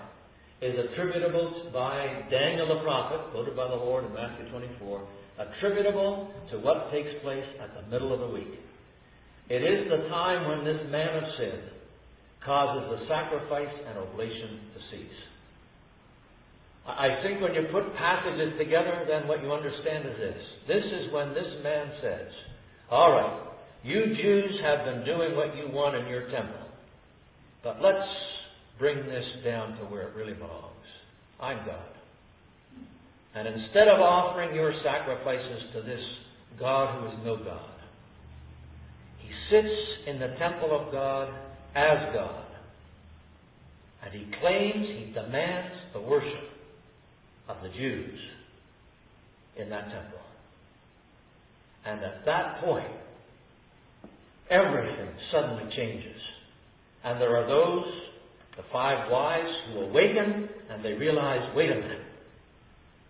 [0.62, 5.08] is attributable by Daniel the prophet, quoted by the Lord in Matthew 24,
[5.40, 8.60] attributable to what takes place at the middle of the week.
[9.50, 11.60] It is the time when this man of sin
[12.46, 15.20] causes the sacrifice and oblation to cease.
[16.88, 20.42] I think when you put passages together, then what you understand is this.
[20.68, 22.28] This is when this man says,
[22.90, 23.48] All right,
[23.84, 26.68] you Jews have been doing what you want in your temple,
[27.64, 28.08] but let's
[28.82, 30.66] bring this down to where it really belongs.
[31.40, 31.86] I'm God.
[33.36, 36.02] And instead of offering your sacrifices to this
[36.60, 37.70] God who is no God,
[39.20, 39.70] he sits
[40.08, 41.30] in the temple of God
[41.76, 42.44] as God.
[44.04, 46.50] And he claims, he demands the worship
[47.48, 48.20] of the Jews
[49.58, 50.20] in that temple.
[51.86, 52.92] And at that point,
[54.50, 56.20] everything suddenly changes.
[57.04, 58.11] And there are those,
[58.58, 62.06] the five wise, who awaken and they realize, wait a minute.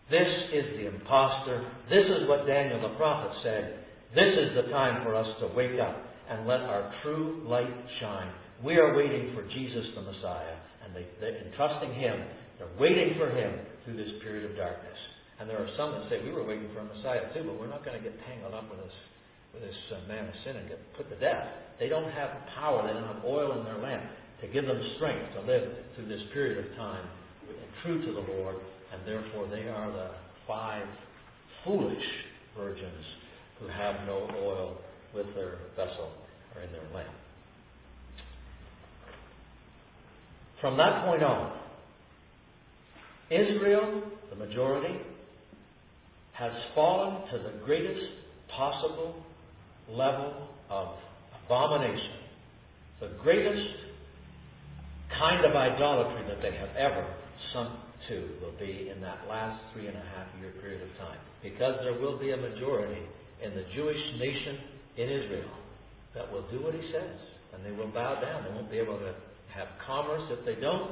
[0.10, 1.66] This is the impostor.
[1.90, 3.80] This is what Daniel the prophet said.
[4.14, 5.96] This is the time for us to wake up
[6.30, 8.32] and let our true light shine.
[8.64, 12.20] We are waiting for Jesus the Messiah, and they, they, in trusting Him,
[12.60, 15.00] they're waiting for Him through this period of darkness.
[15.40, 17.72] And there are some that say we were waiting for a Messiah too, but we're
[17.72, 18.98] not going to get tangled up with this
[19.54, 21.44] with this uh, man of sin and get put to death.
[21.80, 22.88] They don't have power.
[22.88, 24.04] They don't have oil in their lamp
[24.42, 27.06] to give them strength to live through this period of time
[27.84, 28.56] true to the Lord,
[28.94, 30.12] and therefore they are the
[30.48, 30.86] five
[31.64, 32.04] foolish
[32.58, 33.06] virgins
[33.60, 34.78] who have no oil
[35.14, 36.12] with their vessel
[36.56, 37.10] or in their lamp.
[40.60, 41.58] From that point on,
[43.30, 44.96] Israel, the majority,
[46.34, 48.02] has fallen to the greatest
[48.56, 49.16] possible
[49.90, 50.88] level of
[51.46, 52.14] abomination,
[53.00, 53.91] the greatest
[55.20, 57.06] kind of idolatry that they have ever
[57.54, 57.72] sunk
[58.10, 61.20] to will be in that last three and a half year period of time.
[61.44, 63.02] Because there will be a majority
[63.44, 64.58] in the Jewish nation
[64.98, 65.54] in Israel
[66.16, 67.18] that will do what he says.
[67.54, 68.44] And they will bow down.
[68.44, 69.14] They won't be able to
[69.54, 70.92] have commerce if they don't.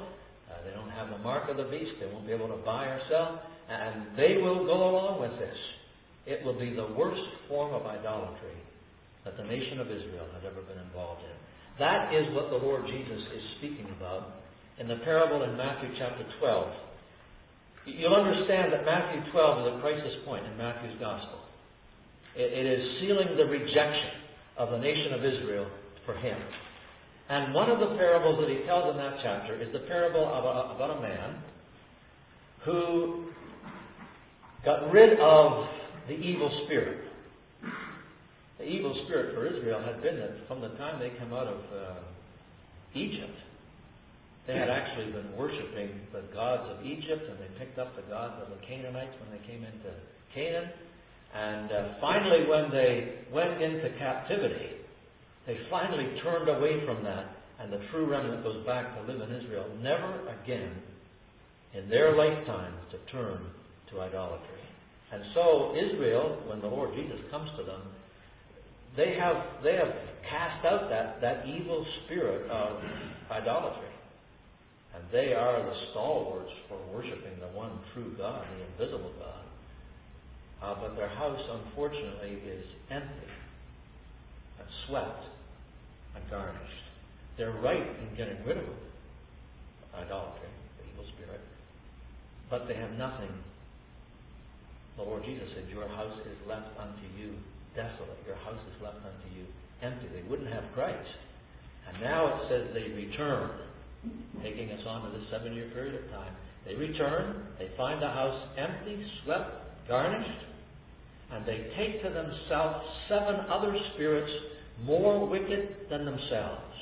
[0.49, 1.91] Uh, they don't have the mark of the beast.
[1.99, 3.41] They won't be able to buy or sell.
[3.69, 5.55] And they will go along with this.
[6.25, 8.58] It will be the worst form of idolatry
[9.23, 11.38] that the nation of Israel has ever been involved in.
[11.79, 14.35] That is what the Lord Jesus is speaking about
[14.79, 16.73] in the parable in Matthew chapter 12.
[17.85, 21.39] You'll understand that Matthew 12 is a crisis point in Matthew's gospel.
[22.35, 24.11] it, is sealing the rejection
[24.57, 25.67] of the nation of Israel
[26.05, 26.37] for him.
[27.29, 30.43] And one of the parables that he tells in that chapter is the parable of
[30.43, 31.41] a, about a man
[32.65, 33.25] who
[34.65, 35.67] got rid of
[36.07, 37.05] the evil spirit.
[38.59, 41.59] The evil spirit for Israel had been that from the time they come out of
[41.71, 41.95] uh,
[42.93, 43.39] Egypt,
[44.47, 48.35] they had actually been worshiping the gods of Egypt, and they picked up the gods
[48.43, 49.91] of the Canaanites when they came into
[50.35, 50.69] Canaan.
[51.33, 54.75] And uh, finally, when they went into captivity,
[55.47, 59.35] they finally turned away from that, and the true remnant goes back to live in
[59.35, 60.73] Israel, never again
[61.73, 63.39] in their lifetime to turn
[63.91, 64.59] to idolatry.
[65.13, 67.81] And so Israel, when the Lord Jesus comes to them,
[68.99, 69.95] they have they have
[70.29, 72.77] cast out that, that evil spirit of
[73.31, 73.88] idolatry.
[74.93, 79.45] And they are the stalwarts for worshiping the one true God, the invisible God.
[80.62, 83.31] Uh, but their house, unfortunately, is empty
[84.59, 85.23] and swept
[86.15, 86.83] and garnished.
[87.38, 88.83] They're right in getting rid of it,
[89.95, 91.39] idolatry, the evil spirit,
[92.49, 93.31] but they have nothing.
[94.97, 97.35] The Lord Jesus said, Your house is left unto you
[97.79, 98.19] desolate.
[98.27, 99.47] Your house is left unto you
[99.79, 100.11] empty.
[100.11, 101.07] They wouldn't have Christ.
[101.87, 103.51] And now it says they return
[104.43, 106.35] taking us on to this seven year period of time.
[106.65, 110.43] They return, they find the house empty, swept, garnished,
[111.31, 114.31] and they take to themselves seven other spirits
[114.83, 116.75] more wicked than themselves.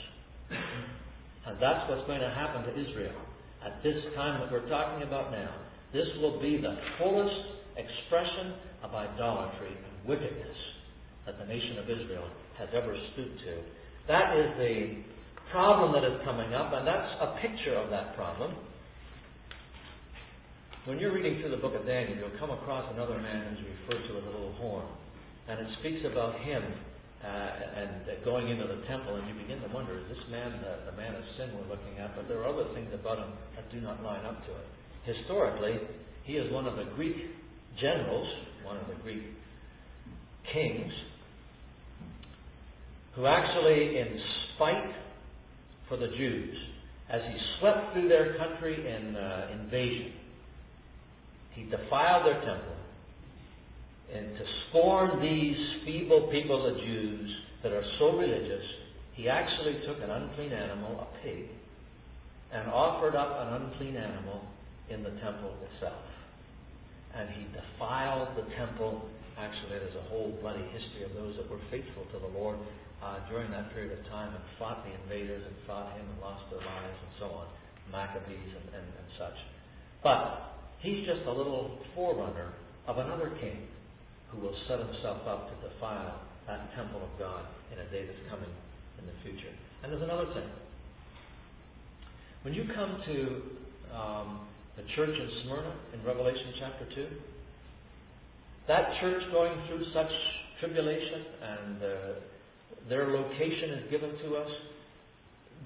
[1.45, 3.21] And that's what's going to happen to Israel
[3.65, 5.53] at this time that we're talking about now.
[5.93, 7.36] This will be the fullest
[7.77, 10.57] expression of idolatry and wickedness
[11.27, 12.25] that the nation of Israel
[12.57, 13.59] has ever stooped to.
[14.07, 15.03] That is the
[15.51, 18.55] problem that is coming up, and that's a picture of that problem.
[20.87, 24.07] When you're reading through the book of Daniel, you'll come across another man who's referred
[24.07, 24.87] to as a little horn.
[25.51, 26.63] And it speaks about him
[27.19, 30.55] uh, and uh, going into the temple, and you begin to wonder, is this man
[30.63, 32.15] the, the man of sin we're looking at?
[32.15, 34.67] But there are other things about him that do not line up to it.
[35.03, 35.75] Historically,
[36.23, 37.15] he is one of the Greek
[37.79, 38.27] generals,
[38.63, 39.23] one of the Greek
[40.53, 40.91] kings,
[43.17, 44.21] who actually, in
[44.53, 44.93] spite
[45.89, 46.55] for the Jews
[47.09, 50.13] as he swept through their country in uh, invasion.
[51.55, 52.76] He defiled their temple.
[54.13, 58.63] And to scorn these feeble people, the Jews, that are so religious,
[59.15, 61.45] he actually took an unclean animal, a pig,
[62.53, 64.43] and offered up an unclean animal
[64.91, 66.05] in the temple itself.
[67.15, 69.09] And he defiled the temple.
[69.39, 72.59] Actually, there's a whole bloody history of those that were faithful to the Lord
[73.04, 76.43] uh, during that period of time and fought the invaders and fought him and lost
[76.50, 77.48] their lives and so on,
[77.91, 79.38] Maccabees and, and, and such.
[80.04, 82.54] But he's just a little forerunner
[82.88, 83.68] of another king
[84.32, 88.26] who will set himself up to defile that temple of God in a day that's
[88.30, 88.50] coming
[89.00, 89.54] in the future.
[89.84, 90.50] And there's another thing.
[92.41, 93.16] When you come to
[93.93, 94.39] um,
[94.76, 97.08] the church in Smyrna in Revelation chapter 2,
[98.68, 100.12] that church going through such
[100.60, 101.88] tribulation and uh,
[102.89, 104.49] their location is given to us.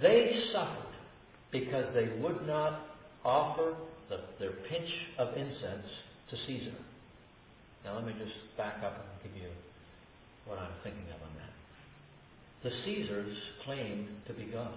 [0.01, 0.95] They suffered
[1.51, 2.82] because they would not
[3.24, 3.76] offer
[4.09, 5.88] the, their pinch of incense
[6.30, 6.76] to Caesar.
[7.84, 9.49] Now, let me just back up and give you
[10.45, 11.53] what I'm thinking of on that.
[12.63, 14.74] The Caesars claimed to be God.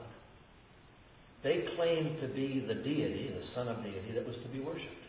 [1.42, 5.03] They claimed to be the deity, the son of deity, that was to be worshipped.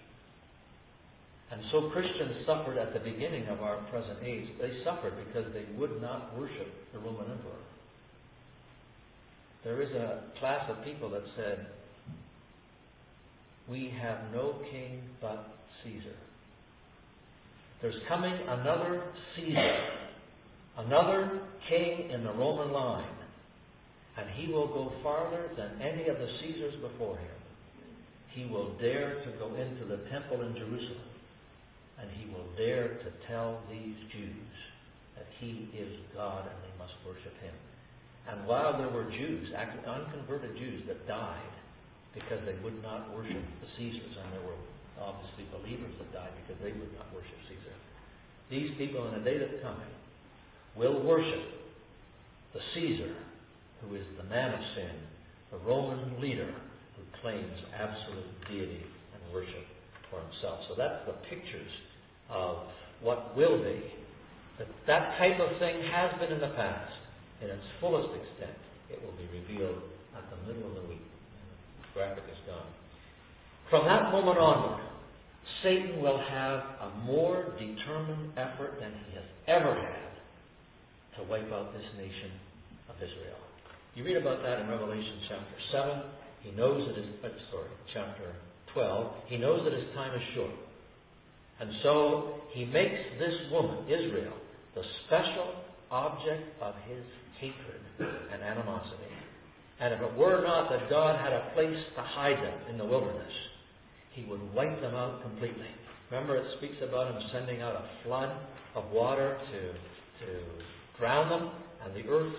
[1.51, 4.47] And so Christians suffered at the beginning of our present age.
[4.59, 7.61] They suffered because they would not worship the Roman emperor.
[9.63, 11.67] There is a class of people that said,
[13.69, 15.47] We have no king but
[15.83, 16.15] Caesar.
[17.81, 19.03] There's coming another
[19.35, 19.77] Caesar,
[20.77, 23.09] another king in the Roman line,
[24.17, 27.27] and he will go farther than any of the Caesars before him.
[28.33, 31.14] He will dare to go into the temple in Jerusalem
[32.01, 34.53] and he will dare to tell these Jews
[35.15, 37.55] that he is God and they must worship him.
[38.27, 41.55] And while there were Jews, unconverted Jews, that died
[42.13, 44.57] because they would not worship the Caesars, and there were
[44.99, 47.75] obviously believers that died because they would not worship Caesar,
[48.49, 49.93] these people in the day that's coming
[50.75, 51.43] will worship
[52.53, 53.13] the Caesar,
[53.81, 54.95] who is the man of sin,
[55.51, 56.49] the Roman leader
[56.95, 58.83] who claims absolute deity
[59.13, 59.65] and worship
[60.09, 60.59] for himself.
[60.69, 61.71] So that's the pictures
[62.29, 62.57] of
[63.01, 63.81] what will be.
[64.57, 66.91] That that type of thing has been in the past.
[67.41, 68.57] In its fullest extent,
[68.89, 69.83] it will be revealed
[70.15, 71.03] at the middle of the week.
[71.81, 72.71] The graphic is gone.
[73.69, 74.81] From that moment onward,
[75.61, 80.15] Satan will have a more determined effort than he has ever had
[81.17, 82.31] to wipe out this nation
[82.89, 83.39] of Israel.
[83.95, 86.01] You read about that in Revelation chapter 7.
[86.43, 88.35] He knows it is, uh, sorry, chapter
[88.73, 90.51] 12, he knows that his time is short.
[91.59, 94.33] And so he makes this woman, Israel,
[94.75, 95.55] the special
[95.91, 97.03] object of his
[97.39, 99.11] hatred and animosity.
[99.79, 102.85] And if it were not that God had a place to hide them in the
[102.85, 103.31] wilderness,
[104.11, 105.67] he would wipe them out completely.
[106.11, 108.31] Remember, it speaks about him sending out a flood
[108.75, 109.61] of water to,
[110.25, 110.41] to
[110.97, 111.51] drown them,
[111.83, 112.35] and the earth's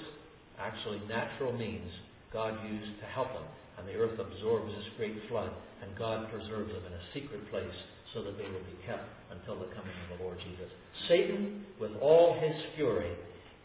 [0.59, 1.91] actually natural means
[2.33, 3.45] God used to help them
[3.79, 5.51] and the earth absorbs this great flood,
[5.83, 7.79] and God preserves them in a secret place
[8.15, 10.71] so that they will be kept until the coming of the Lord Jesus.
[11.09, 13.13] Satan, with all his fury,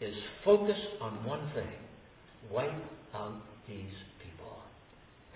[0.00, 0.14] is
[0.44, 1.68] focused on one thing
[2.50, 2.70] wipe
[3.14, 3.34] out
[3.68, 4.52] these people.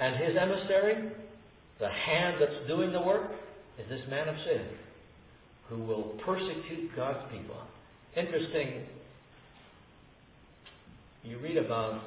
[0.00, 1.10] And his emissary,
[1.78, 3.30] the hand that's doing the work,
[3.78, 4.66] is this man of sin
[5.68, 7.56] who will persecute God's people.
[8.16, 8.86] Interesting,
[11.22, 12.02] you read about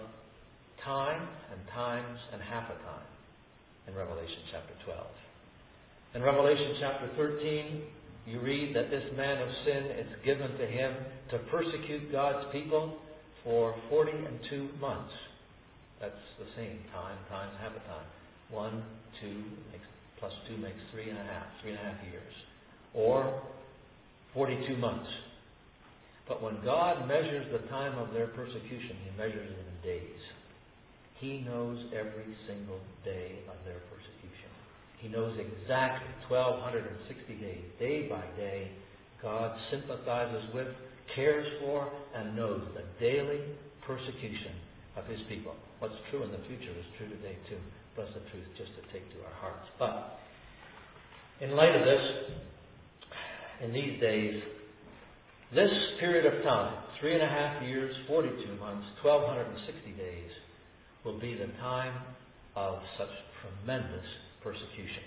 [0.83, 3.07] time and times and half a time
[3.87, 5.05] in Revelation chapter 12.
[6.15, 7.83] In Revelation chapter 13,
[8.25, 10.93] you read that this man of sin is given to him
[11.29, 12.97] to persecute God's people
[13.43, 15.13] for 40 and two months.
[16.01, 18.07] That's the same time, times half a time.
[18.49, 18.83] One,
[19.21, 19.37] two,
[19.71, 19.85] makes,
[20.17, 22.33] plus two makes three and a half, three and a half years.
[22.95, 23.43] Or
[24.33, 25.09] 42 months.
[26.27, 30.21] But when God measures the time of their persecution, He measures it in days.
[31.19, 34.18] He knows every single day of their persecution.
[34.99, 38.71] He knows exactly 1,260 days, day by day,
[39.21, 40.67] God sympathizes with,
[41.15, 43.39] cares for, and knows the daily
[43.85, 44.55] persecution
[44.97, 45.55] of His people.
[45.79, 47.57] What's true in the future is true today, too.
[47.95, 49.67] Bless the truth just to take to our hearts.
[49.79, 50.19] But
[51.41, 52.05] in light of this,
[53.63, 54.43] in these days,
[55.55, 60.31] this period of time, three and a half years, 42 months, 1,260 days,
[61.05, 61.95] will be the time
[62.55, 63.09] of such
[63.41, 64.05] tremendous
[64.43, 65.03] persecution.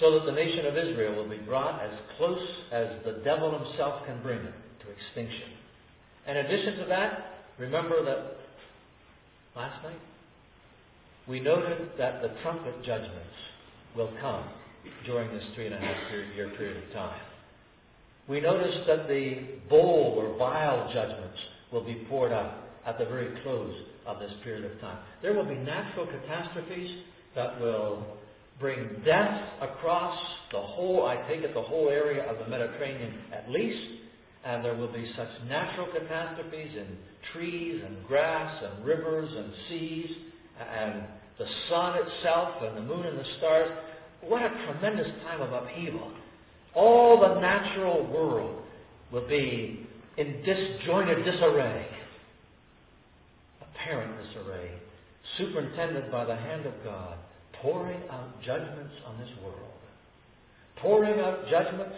[0.00, 4.06] So that the nation of Israel will be brought as close as the devil himself
[4.06, 4.54] can bring it
[4.84, 5.50] to extinction.
[6.26, 8.36] In addition to that, remember that
[9.56, 10.00] last night
[11.26, 13.36] we noted that the trumpet judgments
[13.96, 14.44] will come
[15.04, 15.96] during this three and a half
[16.34, 17.20] year period of time.
[18.28, 21.38] We noticed that the bowl or vial judgments
[21.72, 23.74] will be poured out at the very close
[24.06, 24.98] of this period of time.
[25.22, 26.90] There will be natural catastrophes
[27.34, 28.06] that will
[28.58, 30.18] bring death across
[30.52, 33.78] the whole, I take it, the whole area of the Mediterranean at least.
[34.44, 36.96] And there will be such natural catastrophes in
[37.32, 40.10] trees and grass and rivers and seas
[40.58, 41.02] and
[41.38, 43.70] the sun itself and the moon and the stars.
[44.22, 46.12] What a tremendous time of upheaval.
[46.74, 48.62] All the natural world
[49.12, 49.86] will be
[50.16, 51.86] in disjointed disarray
[53.88, 54.70] apparent disarray,
[55.36, 57.16] superintended by the hand of God,
[57.62, 59.78] pouring out judgments on this world,
[60.80, 61.96] pouring out judgments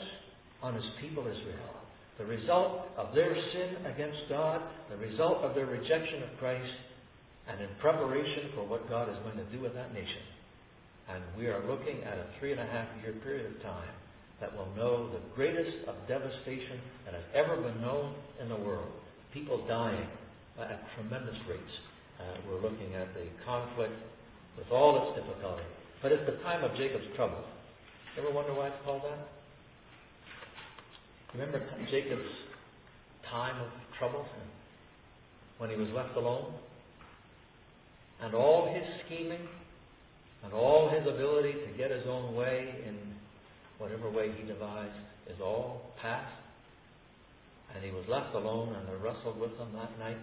[0.62, 1.76] on his people Israel.
[2.18, 6.68] the result of their sin against God, the result of their rejection of Christ,
[7.48, 10.22] and in preparation for what God is going to do with that nation.
[11.08, 13.88] And we are looking at a three and a half year period of time
[14.40, 18.92] that will know the greatest of devastation that has ever been known in the world.
[19.32, 20.06] People dying
[20.61, 21.74] at tremendous rates.
[22.20, 23.94] Uh, we're looking at the conflict
[24.57, 25.62] with all its difficulty.
[26.03, 27.44] But it's the time of Jacob's trouble.
[28.18, 29.28] Ever wonder why it's called that?
[31.34, 32.28] Remember Jacob's
[33.30, 34.24] time of trouble
[35.59, 36.53] when he was left alone?
[38.22, 39.46] And all his scheming
[40.44, 42.96] and all his ability to get his own way in
[43.78, 44.94] whatever way he devised
[45.28, 46.32] is all past.
[47.74, 50.18] And he was left alone, and there wrestled with him that night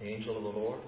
[0.00, 0.80] the angel of the Lord.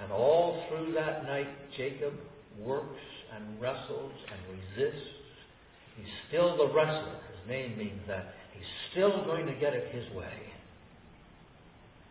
[0.00, 2.14] And all through that night, Jacob
[2.60, 3.00] works
[3.34, 5.08] and wrestles and resists.
[5.96, 7.16] He's still the wrestler.
[7.32, 8.34] His name means that.
[8.52, 10.32] He's still going to get it his way.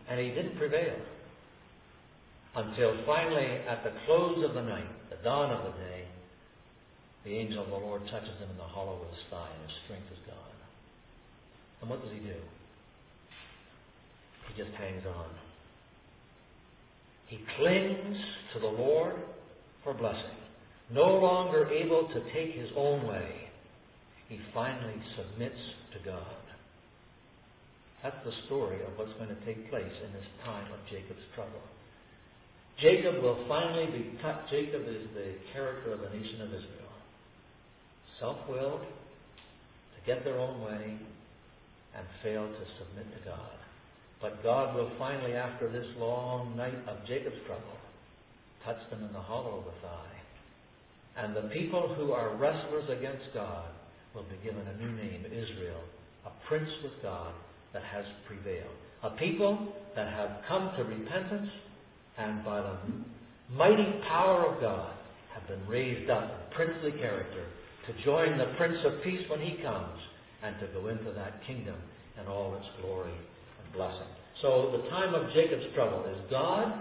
[0.10, 0.96] And he didn't prevail
[2.56, 6.08] until finally, at the close of the night, the dawn of the day,
[7.26, 9.78] the angel of the Lord touches him in the hollow of his thigh, and his
[9.84, 10.56] strength is gone.
[11.82, 12.40] And what does he do?
[14.48, 15.45] He just hangs on.
[17.28, 18.18] He clings
[18.54, 19.16] to the Lord
[19.84, 20.38] for blessing.
[20.92, 23.50] No longer able to take his own way,
[24.30, 25.60] he finally submits
[25.94, 26.46] to God.
[28.04, 31.62] That's the story of what's going to take place in this time of Jacob's trouble.
[32.80, 34.46] Jacob will finally be cut.
[34.52, 36.94] Jacob is the character of the nation of Israel.
[38.20, 41.00] Self willed, to get their own way,
[41.98, 43.65] and fail to submit to God.
[44.26, 47.78] But God will finally, after this long night of Jacob's trouble,
[48.66, 50.18] touch them in the hollow of the thigh.
[51.16, 53.70] And the people who are wrestlers against God
[54.16, 55.80] will be given a new name, Israel,
[56.26, 57.36] a prince with God
[57.74, 58.74] that has prevailed.
[59.04, 61.52] A people that have come to repentance
[62.18, 62.78] and by the
[63.54, 64.92] mighty power of God
[65.36, 67.46] have been raised up in princely character
[67.86, 70.00] to join the Prince of Peace when he comes
[70.42, 71.78] and to go into that kingdom
[72.18, 73.14] and all its glory
[73.76, 74.10] blessing.
[74.42, 76.74] So the time of Jacob's trouble is God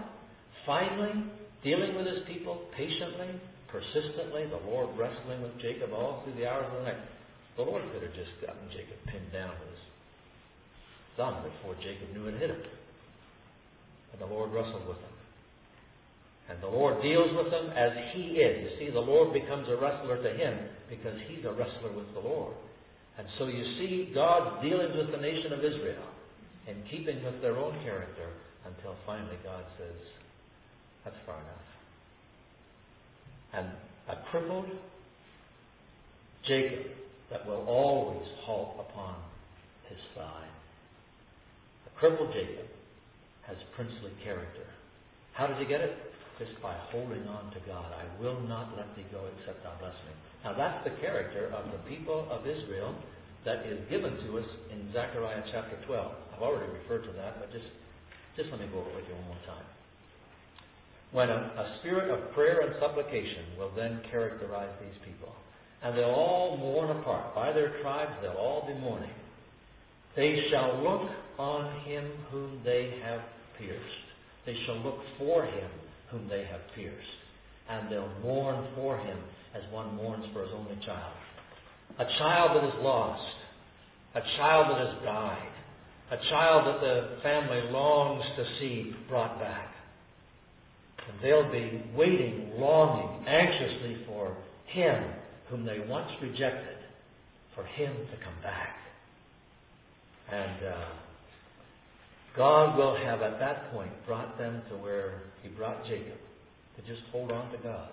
[0.65, 1.23] finally
[1.63, 3.39] dealing with his people patiently,
[3.71, 7.03] persistently, the Lord wrestling with Jacob all through the hours of the night.
[7.57, 9.83] The Lord could have just gotten Jacob pinned down with his
[11.15, 12.61] thumb before Jacob knew it hit him.
[14.11, 15.15] And the Lord wrestled with him.
[16.49, 18.69] And the Lord deals with them as He is.
[18.69, 22.19] You see, the Lord becomes a wrestler to him because he's a wrestler with the
[22.19, 22.53] Lord.
[23.17, 26.05] And so you see God dealing with the nation of Israel
[26.67, 28.29] and keeping with their own character
[28.65, 30.01] until finally God says,
[31.03, 31.67] That's far enough.
[33.53, 33.67] And
[34.09, 34.65] a crippled
[36.47, 36.91] Jacob
[37.31, 39.15] that will always halt upon
[39.89, 40.47] his thigh.
[41.87, 42.67] A crippled Jacob
[43.47, 44.65] has princely character.
[45.33, 45.97] How did he get it?
[46.39, 47.87] just by holding on to God.
[47.95, 50.13] I will not let thee go except thou bless me.
[50.43, 52.95] Now that's the character of the people of Israel
[53.45, 56.11] that is given to us in Zechariah chapter 12.
[56.35, 57.65] I've already referred to that, but just,
[58.35, 59.65] just let me go over it with you one more time.
[61.11, 65.31] When a, a spirit of prayer and supplication will then characterize these people,
[65.83, 67.35] and they'll all mourn apart.
[67.35, 69.13] By their tribes, they'll all be mourning.
[70.15, 73.21] They shall look on him whom they have
[73.59, 74.05] pierced.
[74.45, 75.69] They shall look for him
[76.09, 77.05] whom they have pierced.
[77.69, 79.19] And they'll mourn for him
[79.53, 81.13] as one mourns for his only child.
[81.99, 83.35] A child that is lost.
[84.15, 85.51] A child that has died.
[86.11, 89.71] A child that the family longs to see brought back.
[91.07, 94.35] And they'll be waiting, longing, anxiously for
[94.67, 95.03] him
[95.49, 96.77] whom they once rejected,
[97.53, 98.75] for him to come back.
[100.31, 100.85] And uh,
[102.35, 106.17] God will have at that point brought them to where He brought Jacob
[106.75, 107.89] to just hold on to God.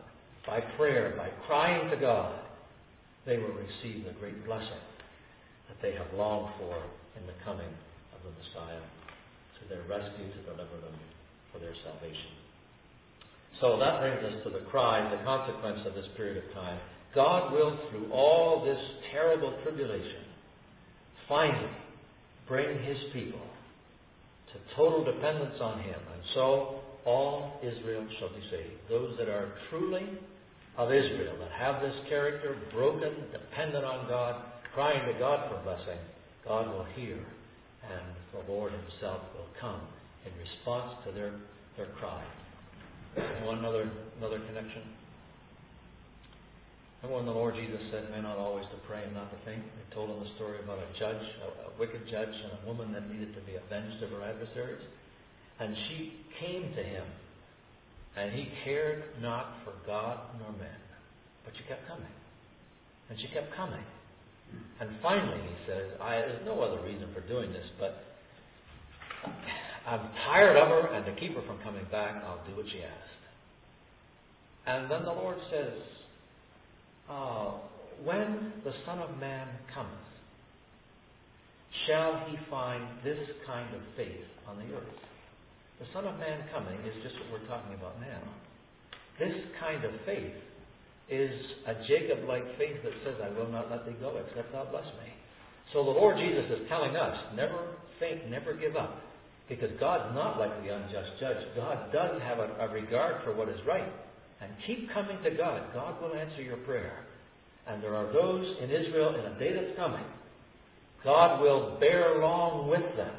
[0.46, 2.40] By prayer, by crying to God,
[3.26, 4.82] they will receive the great blessing
[5.68, 6.76] that they have longed for
[7.18, 7.70] in the coming
[8.14, 8.82] of the Messiah
[9.60, 10.96] to their rescue, to deliver them
[11.52, 12.34] for their salvation.
[13.60, 16.80] So that brings us to the cry, the consequence of this period of time.
[17.14, 18.80] God will, through all this
[19.12, 20.24] terrible tribulation,
[21.28, 21.70] finally
[22.48, 23.40] bring His people
[24.52, 26.00] to total dependence on Him.
[26.12, 28.80] And so all Israel shall be saved.
[28.88, 30.06] Those that are truly
[30.76, 34.42] of Israel, that have this character, broken, dependent on God,
[34.74, 35.98] crying to God for blessing,
[36.46, 39.80] God will hear, and the Lord Himself will come
[40.24, 41.32] in response to their,
[41.76, 42.24] their cry.
[43.44, 44.82] One other, another connection.
[47.02, 49.60] Remember when the Lord Jesus said men ought always to pray and not to think?
[49.60, 52.94] He told him the story about a judge, a, a wicked judge, and a woman
[52.94, 54.80] that needed to be avenged of her adversaries.
[55.58, 57.04] And she came to him,
[58.16, 60.80] and he cared not for God nor men.
[61.44, 62.12] But she kept coming.
[63.08, 63.84] And she kept coming.
[64.80, 68.04] And finally, he says, I, There's no other reason for doing this, but
[69.86, 72.82] I'm tired of her, and to keep her from coming back, I'll do what she
[72.82, 73.12] asked.
[74.66, 75.72] And then the Lord says,
[77.10, 77.52] uh,
[78.04, 79.90] When the Son of Man cometh,
[81.86, 85.11] shall he find this kind of faith on the earth?
[85.82, 88.22] The Son of Man coming is just what we're talking about now.
[89.18, 90.30] This kind of faith
[91.10, 91.34] is
[91.66, 94.86] a Jacob like faith that says, I will not let thee go except thou bless
[95.02, 95.10] me.
[95.74, 99.02] So the Lord Jesus is telling us, never faint, never give up.
[99.48, 101.42] Because God's not like the unjust judge.
[101.56, 103.90] God does have a, a regard for what is right.
[104.40, 105.66] And keep coming to God.
[105.74, 107.02] God will answer your prayer.
[107.66, 110.06] And there are those in Israel in a day that's coming.
[111.02, 113.14] God will bear along with them.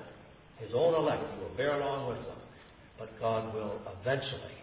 [0.59, 2.37] His own elect, will bear along with them.
[3.03, 4.55] But God will eventually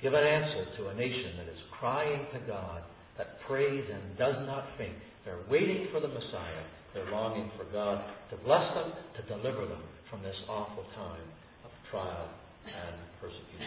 [0.00, 2.82] give an answer to a nation that is crying to God,
[3.18, 4.94] that prays and does not faint.
[5.24, 6.62] They're waiting for the Messiah.
[6.94, 11.26] They're longing for God to bless them, to deliver them from this awful time
[11.64, 12.28] of trial
[12.64, 13.66] and persecution.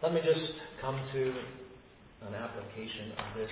[0.00, 1.34] Let me just come to
[2.28, 3.50] an application of this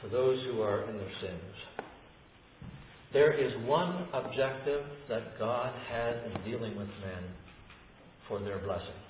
[0.00, 1.83] to those who are in their sins.
[3.14, 7.24] There is one objective that God has in dealing with men
[8.28, 9.00] for their blessing.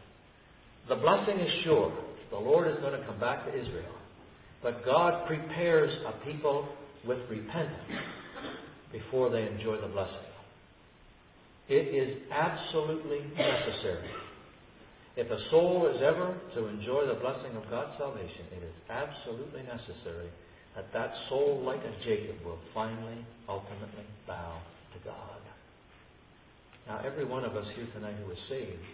[0.88, 1.92] The blessing is sure.
[2.30, 3.94] The Lord is going to come back to Israel.
[4.62, 6.68] But God prepares a people
[7.04, 7.90] with repentance
[8.92, 10.14] before they enjoy the blessing.
[11.68, 14.10] It is absolutely necessary
[15.16, 19.62] if a soul is ever to enjoy the blessing of God's salvation, it is absolutely
[19.62, 20.26] necessary
[20.76, 24.60] that that soul, like a Jacob, will finally, ultimately bow
[24.92, 25.40] to God.
[26.86, 28.84] Now, every one of us here tonight who is saved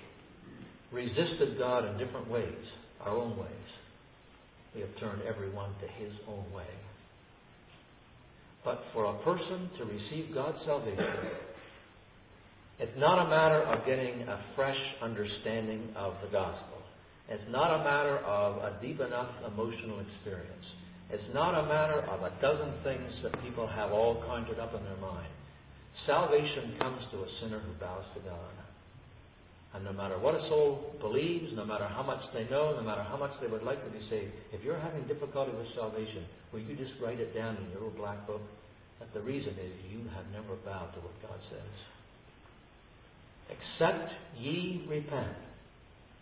[0.93, 2.65] resisted God in different ways,
[3.01, 3.71] our own ways.
[4.75, 6.71] We have turned everyone to his own way.
[8.65, 11.07] But for a person to receive God's salvation,
[12.79, 16.79] it's not a matter of getting a fresh understanding of the gospel.
[17.29, 20.67] It's not a matter of a deep enough emotional experience.
[21.13, 24.85] It's not a matter of a dozen things that people have all conjured up in
[24.85, 25.31] their mind.
[26.07, 28.55] Salvation comes to a sinner who bows to God.
[29.75, 33.03] And no matter what a soul believes, no matter how much they know, no matter
[33.03, 36.61] how much they would like to be saved, if you're having difficulty with salvation, will
[36.61, 38.43] you just write it down in your little black book?
[38.99, 41.75] That the reason is you have never bowed to what God says.
[43.51, 45.39] Except ye repent,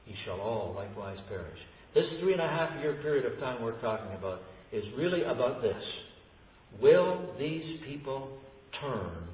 [0.06, 1.58] ye shall all likewise perish.
[1.94, 4.40] This three and a half year period of time we're talking about
[4.72, 5.82] is really about this.
[6.80, 8.38] Will these people
[8.80, 9.28] turn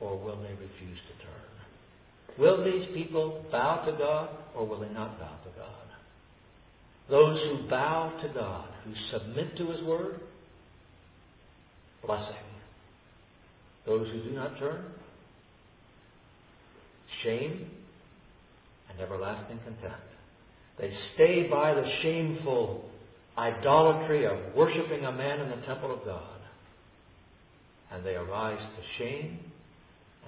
[0.00, 2.38] or will they refuse to turn?
[2.38, 5.68] Will these people bow to God or will they not bow to God?
[7.10, 10.20] Those who bow to God, who submit to His Word,
[12.04, 12.34] blessing.
[13.86, 14.84] Those who do not turn,
[17.24, 17.66] shame
[18.90, 20.06] and everlasting contempt.
[20.78, 22.84] They stay by the shameful
[23.38, 26.40] idolatry of worshiping a man in the temple of God.
[27.90, 29.38] And they arise to shame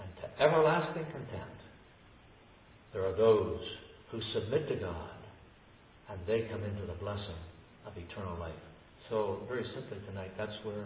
[0.01, 1.61] and to everlasting contempt.
[2.93, 3.61] There are those
[4.11, 5.11] who submit to God
[6.11, 7.41] and they come into the blessing
[7.87, 8.53] of eternal life.
[9.11, 10.85] So, very simply tonight, that's where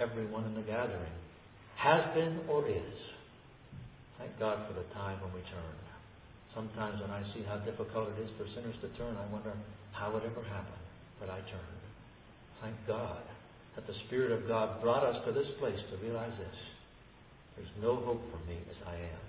[0.00, 1.12] everyone in the gathering
[1.76, 2.98] has been or is.
[4.18, 5.76] Thank God for the time when we turn.
[6.54, 9.52] Sometimes when I see how difficult it is for sinners to turn, I wonder
[9.92, 10.87] how it ever happened
[11.20, 11.82] that I turned.
[12.62, 13.22] Thank God
[13.76, 16.58] that the Spirit of God brought us to this place to realize this.
[17.56, 19.24] There's no hope for me as I am.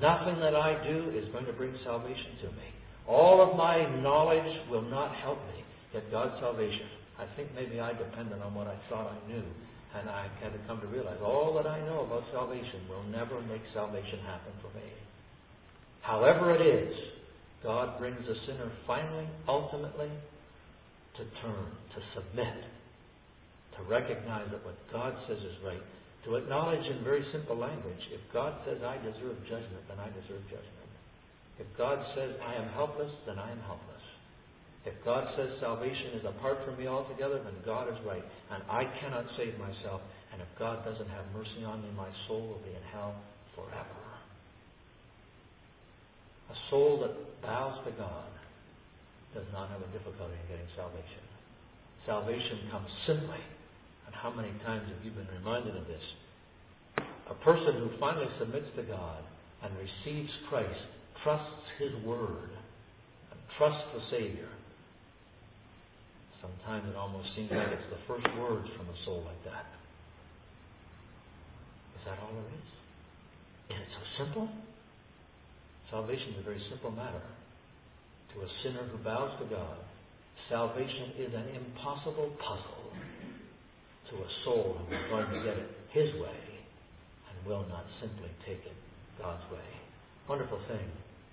[0.00, 2.68] Nothing that I do is going to bring salvation to me.
[3.06, 6.86] All of my knowledge will not help me get God's salvation.
[7.18, 9.44] I think maybe I depended on what I thought I knew
[9.94, 13.40] and I had to come to realize all that I know about salvation will never
[13.42, 14.84] make salvation happen for me.
[16.02, 16.94] However it is,
[17.62, 20.10] God brings a sinner finally, ultimately,
[21.18, 22.62] to turn, to submit,
[23.76, 25.82] to recognize that what God says is right,
[26.24, 30.42] to acknowledge in very simple language if God says I deserve judgment, then I deserve
[30.50, 30.90] judgment.
[31.58, 33.98] If God says I am helpless, then I am helpless.
[34.86, 38.22] If God says salvation is apart from me altogether, then God is right.
[38.50, 40.00] And I cannot save myself.
[40.32, 43.14] And if God doesn't have mercy on me, my soul will be in hell
[43.54, 43.98] forever.
[46.50, 48.30] A soul that bows to God
[49.34, 51.24] does not have a difficulty in getting salvation.
[52.06, 53.42] salvation comes simply.
[54.06, 56.00] And how many times have you been reminded of this?
[57.28, 59.20] A person who finally submits to God
[59.62, 60.80] and receives Christ
[61.22, 62.48] trusts His Word
[63.28, 64.48] and trusts the Savior.
[66.40, 69.68] Sometimes it almost seems like it's the first words from a soul like that.
[72.00, 72.68] Is that all there is?
[73.76, 74.48] Is it so simple?
[75.90, 77.20] Salvation is a very simple matter.
[78.34, 79.78] To a sinner who bows to God,
[80.48, 82.92] salvation is an impossible puzzle.
[84.10, 86.42] To a soul who is going to get it His way
[87.28, 88.76] and will not simply take it
[89.20, 89.68] God's way.
[90.28, 90.88] Wonderful thing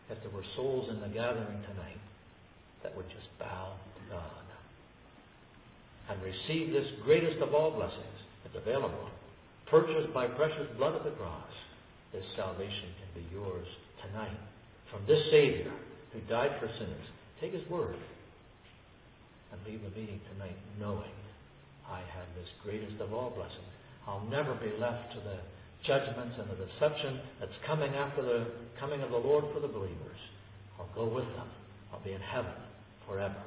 [0.10, 2.02] if there were souls in the gathering tonight
[2.84, 4.46] that would just bow to God
[6.10, 8.20] and receive this greatest of all blessings.
[8.44, 9.10] that's available,
[9.70, 11.50] purchased by precious blood of the cross.
[12.14, 13.68] This salvation can be yours
[14.06, 14.38] tonight
[14.92, 15.72] from this Savior
[16.16, 17.08] who died for sinners.
[17.42, 18.00] Take His word
[19.52, 21.12] and leave the meeting tonight knowing
[21.92, 23.68] I have this greatest of all blessings.
[24.08, 25.38] I'll never be left to the
[25.86, 28.48] judgments and the deception that's coming after the
[28.80, 30.18] coming of the Lord for the believers.
[30.80, 31.50] I'll go with them.
[31.92, 32.56] I'll be in heaven
[33.08, 33.44] forever.